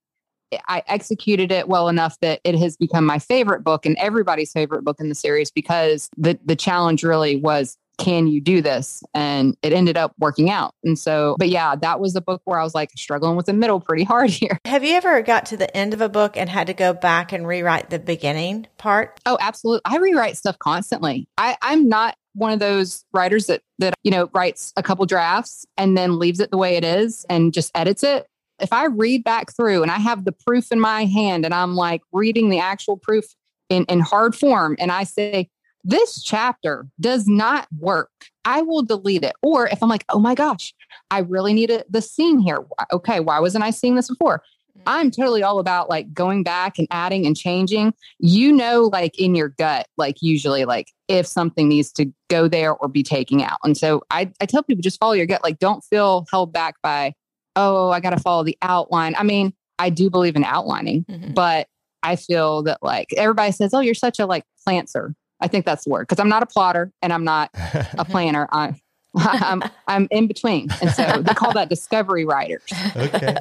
I 0.68 0.82
executed 0.86 1.50
it 1.50 1.68
well 1.68 1.88
enough 1.88 2.18
that 2.20 2.40
it 2.44 2.54
has 2.56 2.76
become 2.76 3.04
my 3.04 3.18
favorite 3.18 3.64
book 3.64 3.86
and 3.86 3.96
everybody's 3.98 4.52
favorite 4.52 4.84
book 4.84 5.00
in 5.00 5.08
the 5.08 5.14
series 5.14 5.50
because 5.50 6.08
the 6.16 6.38
the 6.44 6.56
challenge 6.56 7.02
really 7.02 7.36
was 7.36 7.76
can 7.98 8.26
you 8.26 8.40
do 8.40 8.60
this? 8.60 9.02
And 9.14 9.56
it 9.62 9.72
ended 9.72 9.96
up 9.96 10.14
working 10.18 10.50
out. 10.50 10.74
And 10.82 10.98
so, 10.98 11.36
but 11.38 11.48
yeah, 11.48 11.76
that 11.76 12.00
was 12.00 12.12
the 12.12 12.20
book 12.20 12.42
where 12.44 12.58
I 12.58 12.64
was 12.64 12.74
like 12.74 12.90
struggling 12.96 13.36
with 13.36 13.46
the 13.46 13.52
middle 13.52 13.80
pretty 13.80 14.04
hard 14.04 14.30
here. 14.30 14.58
Have 14.64 14.84
you 14.84 14.94
ever 14.94 15.22
got 15.22 15.46
to 15.46 15.56
the 15.56 15.74
end 15.76 15.94
of 15.94 16.00
a 16.00 16.08
book 16.08 16.36
and 16.36 16.48
had 16.48 16.66
to 16.66 16.74
go 16.74 16.92
back 16.92 17.32
and 17.32 17.46
rewrite 17.46 17.90
the 17.90 17.98
beginning 17.98 18.66
part? 18.78 19.20
Oh, 19.26 19.38
absolutely. 19.40 19.82
I 19.84 19.98
rewrite 19.98 20.36
stuff 20.36 20.58
constantly. 20.58 21.28
I, 21.38 21.56
I'm 21.62 21.88
not 21.88 22.16
one 22.34 22.52
of 22.52 22.58
those 22.58 23.04
writers 23.12 23.46
that 23.46 23.62
that 23.78 23.94
you 24.02 24.10
know 24.10 24.28
writes 24.34 24.72
a 24.76 24.82
couple 24.82 25.06
drafts 25.06 25.64
and 25.76 25.96
then 25.96 26.18
leaves 26.18 26.40
it 26.40 26.50
the 26.50 26.56
way 26.56 26.76
it 26.76 26.84
is 26.84 27.24
and 27.30 27.54
just 27.54 27.70
edits 27.76 28.02
it 28.02 28.26
if 28.60 28.72
I 28.72 28.86
read 28.86 29.24
back 29.24 29.54
through 29.54 29.82
and 29.82 29.90
I 29.90 29.98
have 29.98 30.24
the 30.24 30.32
proof 30.32 30.70
in 30.70 30.80
my 30.80 31.04
hand 31.04 31.44
and 31.44 31.54
I'm 31.54 31.74
like 31.74 32.02
reading 32.12 32.50
the 32.50 32.60
actual 32.60 32.96
proof 32.96 33.24
in, 33.68 33.84
in 33.84 34.00
hard 34.00 34.34
form 34.34 34.76
and 34.78 34.92
I 34.92 35.04
say, 35.04 35.48
this 35.84 36.22
chapter 36.22 36.86
does 36.98 37.28
not 37.28 37.68
work, 37.78 38.10
I 38.46 38.62
will 38.62 38.82
delete 38.82 39.22
it. 39.22 39.34
Or 39.42 39.68
if 39.68 39.82
I'm 39.82 39.88
like, 39.88 40.04
oh 40.08 40.18
my 40.18 40.34
gosh, 40.34 40.72
I 41.10 41.18
really 41.18 41.52
need 41.52 41.70
a, 41.70 41.84
the 41.90 42.00
scene 42.00 42.38
here. 42.38 42.64
Okay, 42.92 43.20
why 43.20 43.38
wasn't 43.38 43.64
I 43.64 43.70
seeing 43.70 43.94
this 43.94 44.08
before? 44.08 44.42
Mm. 44.78 44.82
I'm 44.86 45.10
totally 45.10 45.42
all 45.42 45.58
about 45.58 45.90
like 45.90 46.14
going 46.14 46.42
back 46.42 46.78
and 46.78 46.88
adding 46.90 47.26
and 47.26 47.36
changing. 47.36 47.92
You 48.18 48.50
know, 48.50 48.88
like 48.92 49.18
in 49.18 49.34
your 49.34 49.50
gut, 49.50 49.86
like 49.98 50.16
usually, 50.22 50.64
like 50.64 50.90
if 51.08 51.26
something 51.26 51.68
needs 51.68 51.92
to 51.92 52.10
go 52.28 52.48
there 52.48 52.72
or 52.74 52.88
be 52.88 53.02
taken 53.02 53.42
out. 53.42 53.58
And 53.62 53.76
so 53.76 54.02
I, 54.10 54.32
I 54.40 54.46
tell 54.46 54.62
people 54.62 54.80
just 54.80 54.98
follow 54.98 55.12
your 55.12 55.26
gut. 55.26 55.42
Like, 55.44 55.58
don't 55.58 55.84
feel 55.84 56.24
held 56.30 56.50
back 56.50 56.76
by 56.82 57.12
oh, 57.56 57.90
I 57.90 58.00
got 58.00 58.10
to 58.10 58.18
follow 58.18 58.44
the 58.44 58.56
outline. 58.62 59.14
I 59.16 59.22
mean, 59.22 59.52
I 59.78 59.90
do 59.90 60.10
believe 60.10 60.36
in 60.36 60.44
outlining, 60.44 61.04
mm-hmm. 61.04 61.32
but 61.32 61.68
I 62.02 62.16
feel 62.16 62.62
that 62.64 62.82
like 62.82 63.12
everybody 63.16 63.52
says, 63.52 63.74
oh, 63.74 63.80
you're 63.80 63.94
such 63.94 64.18
a 64.18 64.26
like 64.26 64.44
plantser. 64.66 65.14
I 65.40 65.48
think 65.48 65.66
that's 65.66 65.84
the 65.84 65.90
word 65.90 66.06
because 66.08 66.20
I'm 66.20 66.28
not 66.28 66.42
a 66.42 66.46
plotter 66.46 66.92
and 67.02 67.12
I'm 67.12 67.24
not 67.24 67.50
a 67.98 68.04
planner. 68.04 68.48
I, 68.52 68.74
I'm 69.16 69.62
I'm 69.86 70.08
in 70.10 70.26
between, 70.26 70.68
and 70.82 70.90
so 70.90 71.22
they 71.22 71.34
call 71.34 71.52
that 71.52 71.68
discovery 71.68 72.24
writers. 72.24 72.64
okay, 72.96 73.36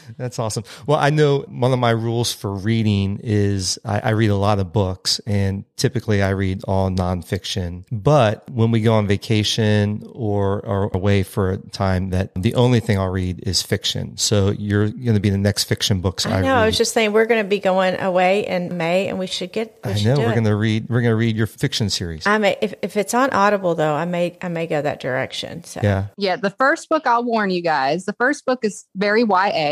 that's 0.16 0.38
awesome. 0.38 0.64
Well, 0.86 0.98
I 0.98 1.10
know 1.10 1.40
one 1.48 1.72
of 1.72 1.78
my 1.78 1.90
rules 1.90 2.32
for 2.32 2.52
reading 2.52 3.20
is 3.22 3.78
I, 3.84 4.00
I, 4.00 4.10
read 4.10 4.30
a 4.30 4.36
lot 4.36 4.58
of 4.58 4.72
books, 4.72 5.20
and 5.26 5.64
typically 5.76 6.22
I 6.22 6.30
read 6.30 6.64
all 6.64 6.90
nonfiction. 6.90 7.84
But 7.92 8.48
when 8.50 8.70
we 8.70 8.80
go 8.80 8.94
on 8.94 9.06
vacation 9.06 10.06
or 10.12 10.64
are 10.66 10.90
away 10.94 11.22
for 11.22 11.52
a 11.52 11.58
time, 11.58 12.10
that 12.10 12.30
the 12.34 12.54
only 12.54 12.80
thing 12.80 12.98
I'll 12.98 13.08
read 13.08 13.40
is 13.46 13.62
fiction. 13.62 14.16
So 14.16 14.50
you're 14.50 14.88
going 14.88 15.14
to 15.14 15.20
be 15.20 15.30
the 15.30 15.38
next 15.38 15.64
fiction 15.64 16.00
books 16.00 16.26
I, 16.26 16.38
I 16.38 16.40
know. 16.40 16.48
Read. 16.48 16.62
I 16.62 16.66
was 16.66 16.78
just 16.78 16.92
saying 16.92 17.12
we're 17.12 17.26
going 17.26 17.42
to 17.42 17.48
be 17.48 17.60
going 17.60 18.00
away 18.00 18.46
in 18.46 18.76
May, 18.76 19.08
and 19.08 19.18
we 19.18 19.26
should 19.26 19.52
get. 19.52 19.78
We 19.84 19.92
I 19.92 20.02
know 20.02 20.16
we're 20.18 20.32
going 20.32 20.44
to 20.44 20.56
read. 20.56 20.88
We're 20.88 21.00
going 21.02 21.12
to 21.12 21.16
read 21.16 21.36
your 21.36 21.46
fiction 21.46 21.90
series. 21.90 22.26
I 22.26 22.38
may 22.38 22.56
if 22.60 22.74
if 22.82 22.96
it's 22.96 23.14
on 23.14 23.30
Audible 23.30 23.74
though, 23.74 23.94
I 23.94 24.04
may 24.04 24.36
I 24.42 24.48
may 24.48 24.66
go 24.66 24.80
that 24.82 25.00
direction 25.00 25.20
direction. 25.20 25.64
So 25.64 25.80
yeah, 25.82 26.06
yeah. 26.16 26.36
The 26.36 26.50
first 26.50 26.88
book, 26.88 27.06
I'll 27.06 27.24
warn 27.24 27.50
you 27.50 27.62
guys. 27.62 28.04
The 28.04 28.12
first 28.14 28.44
book 28.46 28.60
is 28.64 28.86
very 28.96 29.22
YA, 29.22 29.69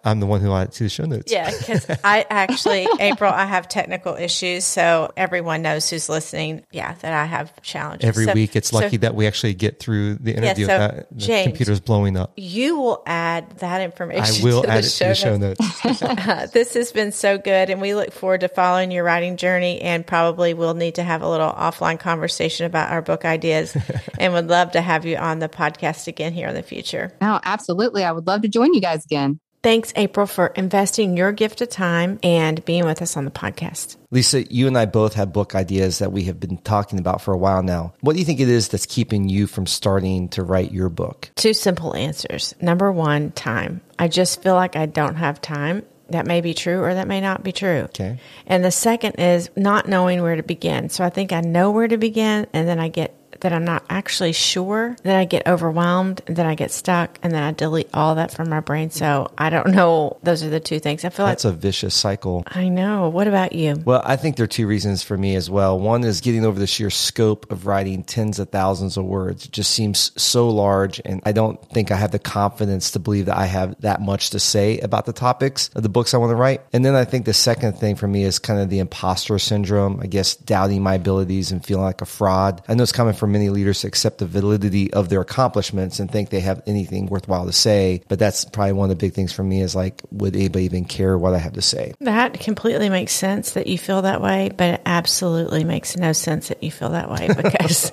I'm 0.04 0.20
the 0.20 0.26
one 0.26 0.40
who 0.40 0.50
added 0.52 0.72
to 0.72 0.84
the 0.84 0.88
show 0.88 1.04
notes. 1.04 1.30
Yeah, 1.30 1.50
because 1.56 1.86
I 2.02 2.24
actually, 2.30 2.86
April, 3.00 3.30
I 3.32 3.44
have 3.44 3.68
technical 3.68 4.14
issues. 4.14 4.64
So 4.64 5.12
everyone 5.16 5.60
knows 5.62 5.90
who's 5.90 6.08
listening. 6.08 6.64
Yeah, 6.72 6.94
that 6.94 7.12
I 7.12 7.26
have 7.26 7.60
challenges. 7.62 8.08
Every 8.08 8.24
So- 8.24 8.32
week, 8.32 8.56
it's 8.56 8.70
so 8.70 8.78
lucky 8.78 8.96
that 8.98 9.14
we 9.14 9.26
actually 9.26 9.54
get 9.54 9.78
through 9.78 10.14
the 10.16 10.34
interview. 10.36 10.66
so, 10.66 10.72
without 10.72 11.10
the 11.10 11.14
James, 11.16 11.46
computer's 11.48 11.80
blowing 11.80 12.16
up. 12.16 12.32
You 12.36 12.78
will 12.80 13.02
add 13.06 13.58
that 13.58 13.82
information. 13.82 14.42
I 14.42 14.44
will 14.44 14.66
add 14.66 14.84
it 14.84 14.88
to 14.88 15.04
the 15.04 15.14
show 15.14 15.36
notes. 15.36 15.60
Uh, 16.28 16.46
this 16.46 16.74
has 16.74 16.92
been 16.92 17.12
so 17.12 17.36
good, 17.38 17.70
and 17.70 17.80
we 17.80 17.94
look 17.94 18.12
forward 18.12 18.40
to 18.40 18.48
following 18.48 18.90
your 18.90 19.04
writing 19.04 19.36
journey. 19.36 19.80
And 19.80 20.06
probably 20.06 20.54
we'll 20.54 20.74
need 20.74 20.96
to 20.96 21.02
have 21.02 21.22
a 21.22 21.28
little 21.28 21.48
offline 21.58 21.98
conversation 21.98 22.66
about 22.66 22.90
our 22.90 23.02
book 23.02 23.24
ideas, 23.24 23.76
and 24.18 24.32
would 24.32 24.48
love 24.48 24.72
to 24.72 24.80
have 24.80 25.04
you 25.04 25.16
on 25.16 25.38
the 25.38 25.48
podcast 25.48 26.06
again 26.06 26.32
here 26.32 26.48
in 26.48 26.54
the 26.54 26.62
future. 26.62 27.12
No, 27.20 27.40
absolutely. 27.42 28.04
I 28.04 28.12
would 28.12 28.26
love 28.26 28.42
to 28.42 28.48
join 28.48 28.74
you 28.74 28.80
guys 28.80 29.04
again. 29.04 29.40
Thanks, 29.62 29.92
April, 29.96 30.26
for 30.26 30.48
investing 30.48 31.16
your 31.16 31.32
gift 31.32 31.60
of 31.60 31.68
time 31.68 32.20
and 32.22 32.64
being 32.64 32.84
with 32.84 33.02
us 33.02 33.16
on 33.16 33.24
the 33.24 33.30
podcast. 33.30 33.96
Lisa, 34.12 34.44
you 34.52 34.68
and 34.68 34.78
I 34.78 34.86
both 34.86 35.14
have 35.14 35.32
book 35.32 35.54
ideas 35.54 35.98
that 35.98 36.12
we 36.12 36.24
have 36.24 36.38
been 36.38 36.58
talking 36.58 36.98
about 37.00 37.20
for 37.20 37.34
a 37.34 37.36
while 37.36 37.62
now. 37.64 37.92
What 38.00 38.12
do 38.12 38.20
you 38.20 38.24
think 38.24 38.38
it 38.38 38.48
is 38.48 38.68
that's 38.68 38.86
keeping 38.86 39.28
you 39.28 39.48
from 39.48 39.66
starting 39.66 40.28
to 40.30 40.44
write 40.44 40.72
your 40.72 40.88
book? 40.88 41.30
Two 41.34 41.54
simple 41.54 41.96
answers. 41.96 42.54
Number 42.60 42.92
one, 42.92 43.32
time. 43.32 43.80
I 43.98 44.06
just 44.06 44.42
feel 44.42 44.54
like 44.54 44.76
I 44.76 44.86
don't 44.86 45.16
have 45.16 45.40
time. 45.40 45.82
That 46.10 46.26
may 46.26 46.40
be 46.40 46.54
true 46.54 46.80
or 46.80 46.94
that 46.94 47.06
may 47.06 47.20
not 47.20 47.42
be 47.42 47.52
true. 47.52 47.80
Okay. 47.90 48.18
And 48.46 48.64
the 48.64 48.70
second 48.70 49.16
is 49.16 49.50
not 49.56 49.88
knowing 49.88 50.22
where 50.22 50.36
to 50.36 50.42
begin. 50.42 50.88
So 50.88 51.04
I 51.04 51.10
think 51.10 51.32
I 51.32 51.40
know 51.40 51.70
where 51.70 51.88
to 51.88 51.98
begin 51.98 52.46
and 52.52 52.66
then 52.66 52.78
I 52.78 52.88
get 52.88 53.14
that 53.40 53.52
I'm 53.52 53.64
not 53.64 53.84
actually 53.88 54.32
sure, 54.32 54.96
then 55.02 55.16
I 55.16 55.24
get 55.24 55.46
overwhelmed, 55.46 56.22
and 56.26 56.36
then 56.36 56.46
I 56.46 56.54
get 56.54 56.70
stuck, 56.70 57.18
and 57.22 57.32
then 57.32 57.42
I 57.42 57.52
delete 57.52 57.88
all 57.94 58.14
that 58.16 58.32
from 58.32 58.48
my 58.48 58.60
brain. 58.60 58.90
So 58.90 59.30
I 59.38 59.50
don't 59.50 59.68
know. 59.68 60.18
Those 60.22 60.42
are 60.42 60.50
the 60.50 60.60
two 60.60 60.80
things. 60.80 61.04
I 61.04 61.10
feel 61.10 61.24
like 61.26 61.32
That's 61.32 61.44
like 61.44 61.54
a 61.54 61.56
vicious 61.56 61.94
cycle. 61.94 62.44
I 62.46 62.68
know. 62.68 63.08
What 63.08 63.28
about 63.28 63.52
you? 63.52 63.76
Well, 63.84 64.02
I 64.04 64.16
think 64.16 64.36
there 64.36 64.44
are 64.44 64.48
two 64.48 64.66
reasons 64.66 65.02
for 65.02 65.16
me 65.16 65.34
as 65.36 65.48
well. 65.50 65.78
One 65.78 66.04
is 66.04 66.20
getting 66.20 66.44
over 66.44 66.58
the 66.58 66.66
sheer 66.66 66.90
scope 66.90 67.50
of 67.50 67.66
writing 67.66 68.02
tens 68.02 68.38
of 68.38 68.50
thousands 68.50 68.96
of 68.96 69.04
words. 69.04 69.46
It 69.46 69.52
just 69.52 69.70
seems 69.70 70.12
so 70.20 70.48
large, 70.48 71.00
and 71.04 71.22
I 71.24 71.32
don't 71.32 71.62
think 71.70 71.90
I 71.90 71.96
have 71.96 72.10
the 72.10 72.18
confidence 72.18 72.90
to 72.92 72.98
believe 72.98 73.26
that 73.26 73.36
I 73.36 73.46
have 73.46 73.80
that 73.80 74.00
much 74.00 74.30
to 74.30 74.40
say 74.40 74.78
about 74.78 75.06
the 75.06 75.12
topics 75.12 75.70
of 75.74 75.82
the 75.82 75.88
books 75.88 76.14
I 76.14 76.18
want 76.18 76.30
to 76.30 76.36
write. 76.36 76.62
And 76.72 76.84
then 76.84 76.94
I 76.94 77.04
think 77.04 77.24
the 77.24 77.34
second 77.34 77.74
thing 77.74 77.96
for 77.96 78.08
me 78.08 78.24
is 78.24 78.38
kind 78.38 78.60
of 78.60 78.70
the 78.70 78.78
imposter 78.78 79.38
syndrome, 79.38 80.00
I 80.00 80.06
guess, 80.06 80.36
doubting 80.36 80.82
my 80.82 80.94
abilities 80.94 81.52
and 81.52 81.64
feeling 81.64 81.84
like 81.84 82.02
a 82.02 82.06
fraud. 82.06 82.62
I 82.68 82.74
know 82.74 82.82
it's 82.82 82.92
coming 82.92 83.14
from 83.14 83.27
many 83.28 83.50
leaders 83.50 83.80
to 83.82 83.86
accept 83.86 84.18
the 84.18 84.26
validity 84.26 84.92
of 84.92 85.08
their 85.08 85.20
accomplishments 85.20 86.00
and 86.00 86.10
think 86.10 86.30
they 86.30 86.40
have 86.40 86.62
anything 86.66 87.06
worthwhile 87.06 87.46
to 87.46 87.52
say. 87.52 88.02
But 88.08 88.18
that's 88.18 88.44
probably 88.44 88.72
one 88.72 88.90
of 88.90 88.98
the 88.98 89.06
big 89.06 89.14
things 89.14 89.32
for 89.32 89.42
me 89.42 89.62
is 89.62 89.74
like, 89.74 90.02
would 90.10 90.34
anybody 90.34 90.64
even 90.64 90.84
care 90.84 91.18
what 91.18 91.34
I 91.34 91.38
have 91.38 91.54
to 91.54 91.62
say? 91.62 91.94
That 92.00 92.40
completely 92.40 92.88
makes 92.88 93.12
sense 93.12 93.52
that 93.52 93.66
you 93.66 93.78
feel 93.78 94.02
that 94.02 94.20
way, 94.20 94.50
but 94.56 94.74
it 94.74 94.82
absolutely 94.86 95.64
makes 95.64 95.96
no 95.96 96.12
sense 96.12 96.48
that 96.48 96.62
you 96.62 96.70
feel 96.70 96.90
that 96.90 97.10
way 97.10 97.28
because 97.42 97.92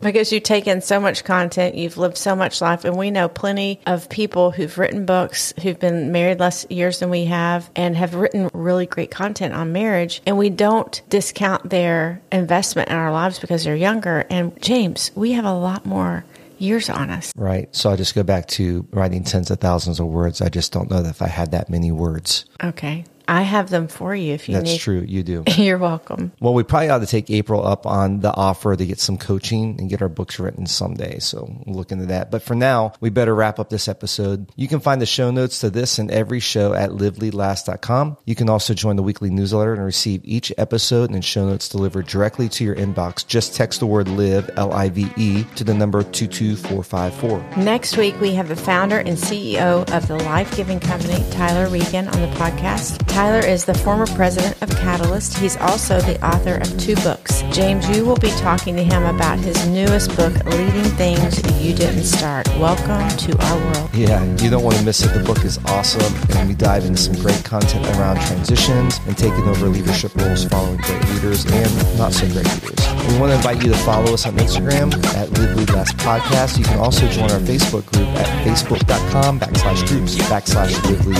because 0.00 0.32
you've 0.32 0.42
taken 0.42 0.80
so 0.80 1.00
much 1.00 1.24
content, 1.24 1.74
you've 1.74 1.96
lived 1.96 2.16
so 2.16 2.36
much 2.36 2.60
life, 2.60 2.84
and 2.84 2.96
we 2.96 3.10
know 3.10 3.28
plenty 3.28 3.80
of 3.86 4.08
people 4.08 4.50
who've 4.50 4.76
written 4.78 5.06
books, 5.06 5.54
who've 5.62 5.78
been 5.78 6.12
married 6.12 6.40
less 6.40 6.66
years 6.70 7.00
than 7.00 7.10
we 7.10 7.24
have, 7.24 7.70
and 7.74 7.96
have 7.96 8.14
written 8.14 8.50
really 8.52 8.86
great 8.86 9.10
content 9.10 9.54
on 9.54 9.72
marriage, 9.72 10.22
and 10.26 10.36
we 10.36 10.50
don't 10.50 11.02
discount 11.08 11.68
their 11.68 12.22
investment 12.30 12.90
in 12.90 12.96
our 12.96 13.12
lives 13.12 13.38
because 13.38 13.64
they're 13.64 13.74
younger. 13.74 14.24
And 14.30 14.60
James, 14.74 15.12
we 15.14 15.30
have 15.30 15.44
a 15.44 15.54
lot 15.54 15.86
more 15.86 16.24
years 16.58 16.90
on 16.90 17.08
us. 17.08 17.32
Right. 17.36 17.68
So 17.70 17.90
I 17.90 17.96
just 17.96 18.12
go 18.16 18.24
back 18.24 18.48
to 18.58 18.84
writing 18.90 19.22
tens 19.22 19.52
of 19.52 19.60
thousands 19.60 20.00
of 20.00 20.08
words. 20.08 20.40
I 20.42 20.48
just 20.48 20.72
don't 20.72 20.90
know 20.90 21.00
that 21.00 21.10
if 21.10 21.22
I 21.22 21.28
had 21.28 21.52
that 21.52 21.70
many 21.70 21.92
words. 21.92 22.44
Okay. 22.60 23.04
I 23.26 23.42
have 23.42 23.70
them 23.70 23.88
for 23.88 24.14
you 24.14 24.32
if 24.34 24.48
you 24.48 24.54
That's 24.56 24.70
need. 24.70 24.80
true. 24.80 25.04
You 25.06 25.22
do. 25.22 25.44
You're 25.56 25.78
welcome. 25.78 26.32
Well, 26.40 26.54
we 26.54 26.62
probably 26.62 26.90
ought 26.90 26.98
to 26.98 27.06
take 27.06 27.30
April 27.30 27.66
up 27.66 27.86
on 27.86 28.20
the 28.20 28.32
offer 28.32 28.76
to 28.76 28.86
get 28.86 29.00
some 29.00 29.18
coaching 29.18 29.76
and 29.78 29.88
get 29.88 30.02
our 30.02 30.08
books 30.08 30.38
written 30.38 30.66
someday. 30.66 31.18
So 31.18 31.50
we'll 31.66 31.76
look 31.76 31.92
into 31.92 32.06
that. 32.06 32.30
But 32.30 32.42
for 32.42 32.54
now, 32.54 32.92
we 33.00 33.10
better 33.10 33.34
wrap 33.34 33.58
up 33.58 33.70
this 33.70 33.88
episode. 33.88 34.48
You 34.56 34.68
can 34.68 34.80
find 34.80 35.00
the 35.00 35.06
show 35.06 35.30
notes 35.30 35.60
to 35.60 35.70
this 35.70 35.98
and 35.98 36.10
every 36.10 36.40
show 36.40 36.74
at 36.74 36.90
liveleadlast.com. 36.90 38.16
You 38.24 38.34
can 38.34 38.48
also 38.48 38.74
join 38.74 38.96
the 38.96 39.02
weekly 39.02 39.30
newsletter 39.30 39.74
and 39.74 39.84
receive 39.84 40.20
each 40.24 40.52
episode 40.58 41.10
and 41.10 41.24
show 41.24 41.46
notes 41.46 41.68
delivered 41.68 42.06
directly 42.06 42.48
to 42.50 42.64
your 42.64 42.74
inbox. 42.74 43.26
Just 43.26 43.54
text 43.54 43.80
the 43.80 43.86
word 43.86 44.08
live, 44.08 44.50
L-I-V-E, 44.56 45.44
to 45.56 45.64
the 45.64 45.74
number 45.74 46.02
22454. 46.02 47.62
Next 47.62 47.96
week, 47.96 48.18
we 48.20 48.34
have 48.34 48.48
the 48.48 48.56
founder 48.56 48.98
and 48.98 49.16
CEO 49.16 49.88
of 49.92 50.08
the 50.08 50.16
life 50.16 50.54
giving 50.56 50.80
company, 50.80 51.24
Tyler 51.30 51.68
Reagan, 51.68 52.08
on 52.08 52.20
the 52.20 52.28
podcast. 52.36 53.06
Tyler 53.14 53.46
is 53.46 53.64
the 53.64 53.74
former 53.74 54.06
president 54.06 54.60
of 54.60 54.68
Catalyst. 54.70 55.38
He's 55.38 55.56
also 55.58 56.00
the 56.00 56.20
author 56.26 56.56
of 56.56 56.80
two 56.80 56.96
books. 56.96 57.42
James, 57.52 57.88
you 57.88 58.04
will 58.04 58.16
be 58.16 58.30
talking 58.30 58.74
to 58.74 58.82
him 58.82 59.04
about 59.04 59.38
his 59.38 59.68
newest 59.68 60.16
book, 60.16 60.34
Leading 60.46 60.82
Things 60.98 61.36
You 61.62 61.72
Didn't 61.72 62.02
Start. 62.02 62.48
Welcome 62.58 63.08
to 63.18 63.38
our 63.40 63.72
world. 63.72 63.94
Yeah, 63.94 64.24
you 64.42 64.50
don't 64.50 64.64
want 64.64 64.78
to 64.78 64.84
miss 64.84 65.04
it. 65.04 65.14
The 65.14 65.22
book 65.22 65.44
is 65.44 65.64
awesome, 65.66 66.12
and 66.36 66.48
we 66.48 66.56
dive 66.56 66.86
into 66.86 67.00
some 67.00 67.14
great 67.14 67.44
content 67.44 67.86
around 67.96 68.16
transitions 68.22 68.98
and 69.06 69.16
taking 69.16 69.46
over 69.46 69.68
leadership 69.68 70.12
roles 70.16 70.44
following 70.46 70.78
great 70.78 71.08
leaders 71.10 71.46
and 71.46 71.96
not 71.96 72.12
so 72.12 72.26
great 72.32 72.52
leaders. 72.52 72.83
We 73.08 73.18
want 73.18 73.30
to 73.32 73.36
invite 73.36 73.62
you 73.62 73.70
to 73.70 73.78
follow 73.78 74.14
us 74.14 74.26
on 74.26 74.34
Instagram 74.36 74.92
at 75.14 75.30
Live 75.38 75.56
Lead 75.56 75.70
Last 75.70 75.96
Podcast. 75.98 76.58
You 76.58 76.64
can 76.64 76.78
also 76.78 77.06
join 77.08 77.30
our 77.30 77.38
Facebook 77.40 77.84
group 77.92 78.08
at 78.08 78.26
facebook.com 78.46 79.40
backslash 79.40 79.86
groups 79.86 80.16
backslash 80.16 80.72
Live 80.88 81.06
Lead. 81.06 81.18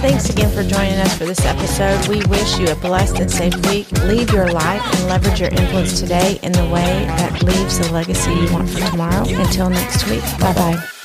Thanks 0.00 0.28
again 0.30 0.50
for 0.50 0.62
joining 0.62 0.98
us 0.98 1.16
for 1.16 1.24
this 1.24 1.44
episode. 1.44 2.06
We 2.08 2.24
wish 2.26 2.58
you 2.58 2.68
a 2.68 2.76
blessed 2.76 3.18
and 3.18 3.30
safe 3.30 3.54
week. 3.66 3.90
Lead 4.02 4.30
your 4.30 4.52
life 4.52 4.82
and 4.94 5.08
leverage 5.08 5.40
your 5.40 5.50
influence 5.50 5.98
today 6.00 6.38
in 6.42 6.52
the 6.52 6.64
way 6.66 7.06
that 7.06 7.42
leaves 7.42 7.78
the 7.78 7.90
legacy 7.92 8.32
you 8.32 8.52
want 8.52 8.68
for 8.70 8.80
tomorrow. 8.80 9.24
Until 9.26 9.70
next 9.70 10.08
week, 10.08 10.22
bye 10.38 10.52
bye. 10.54 11.01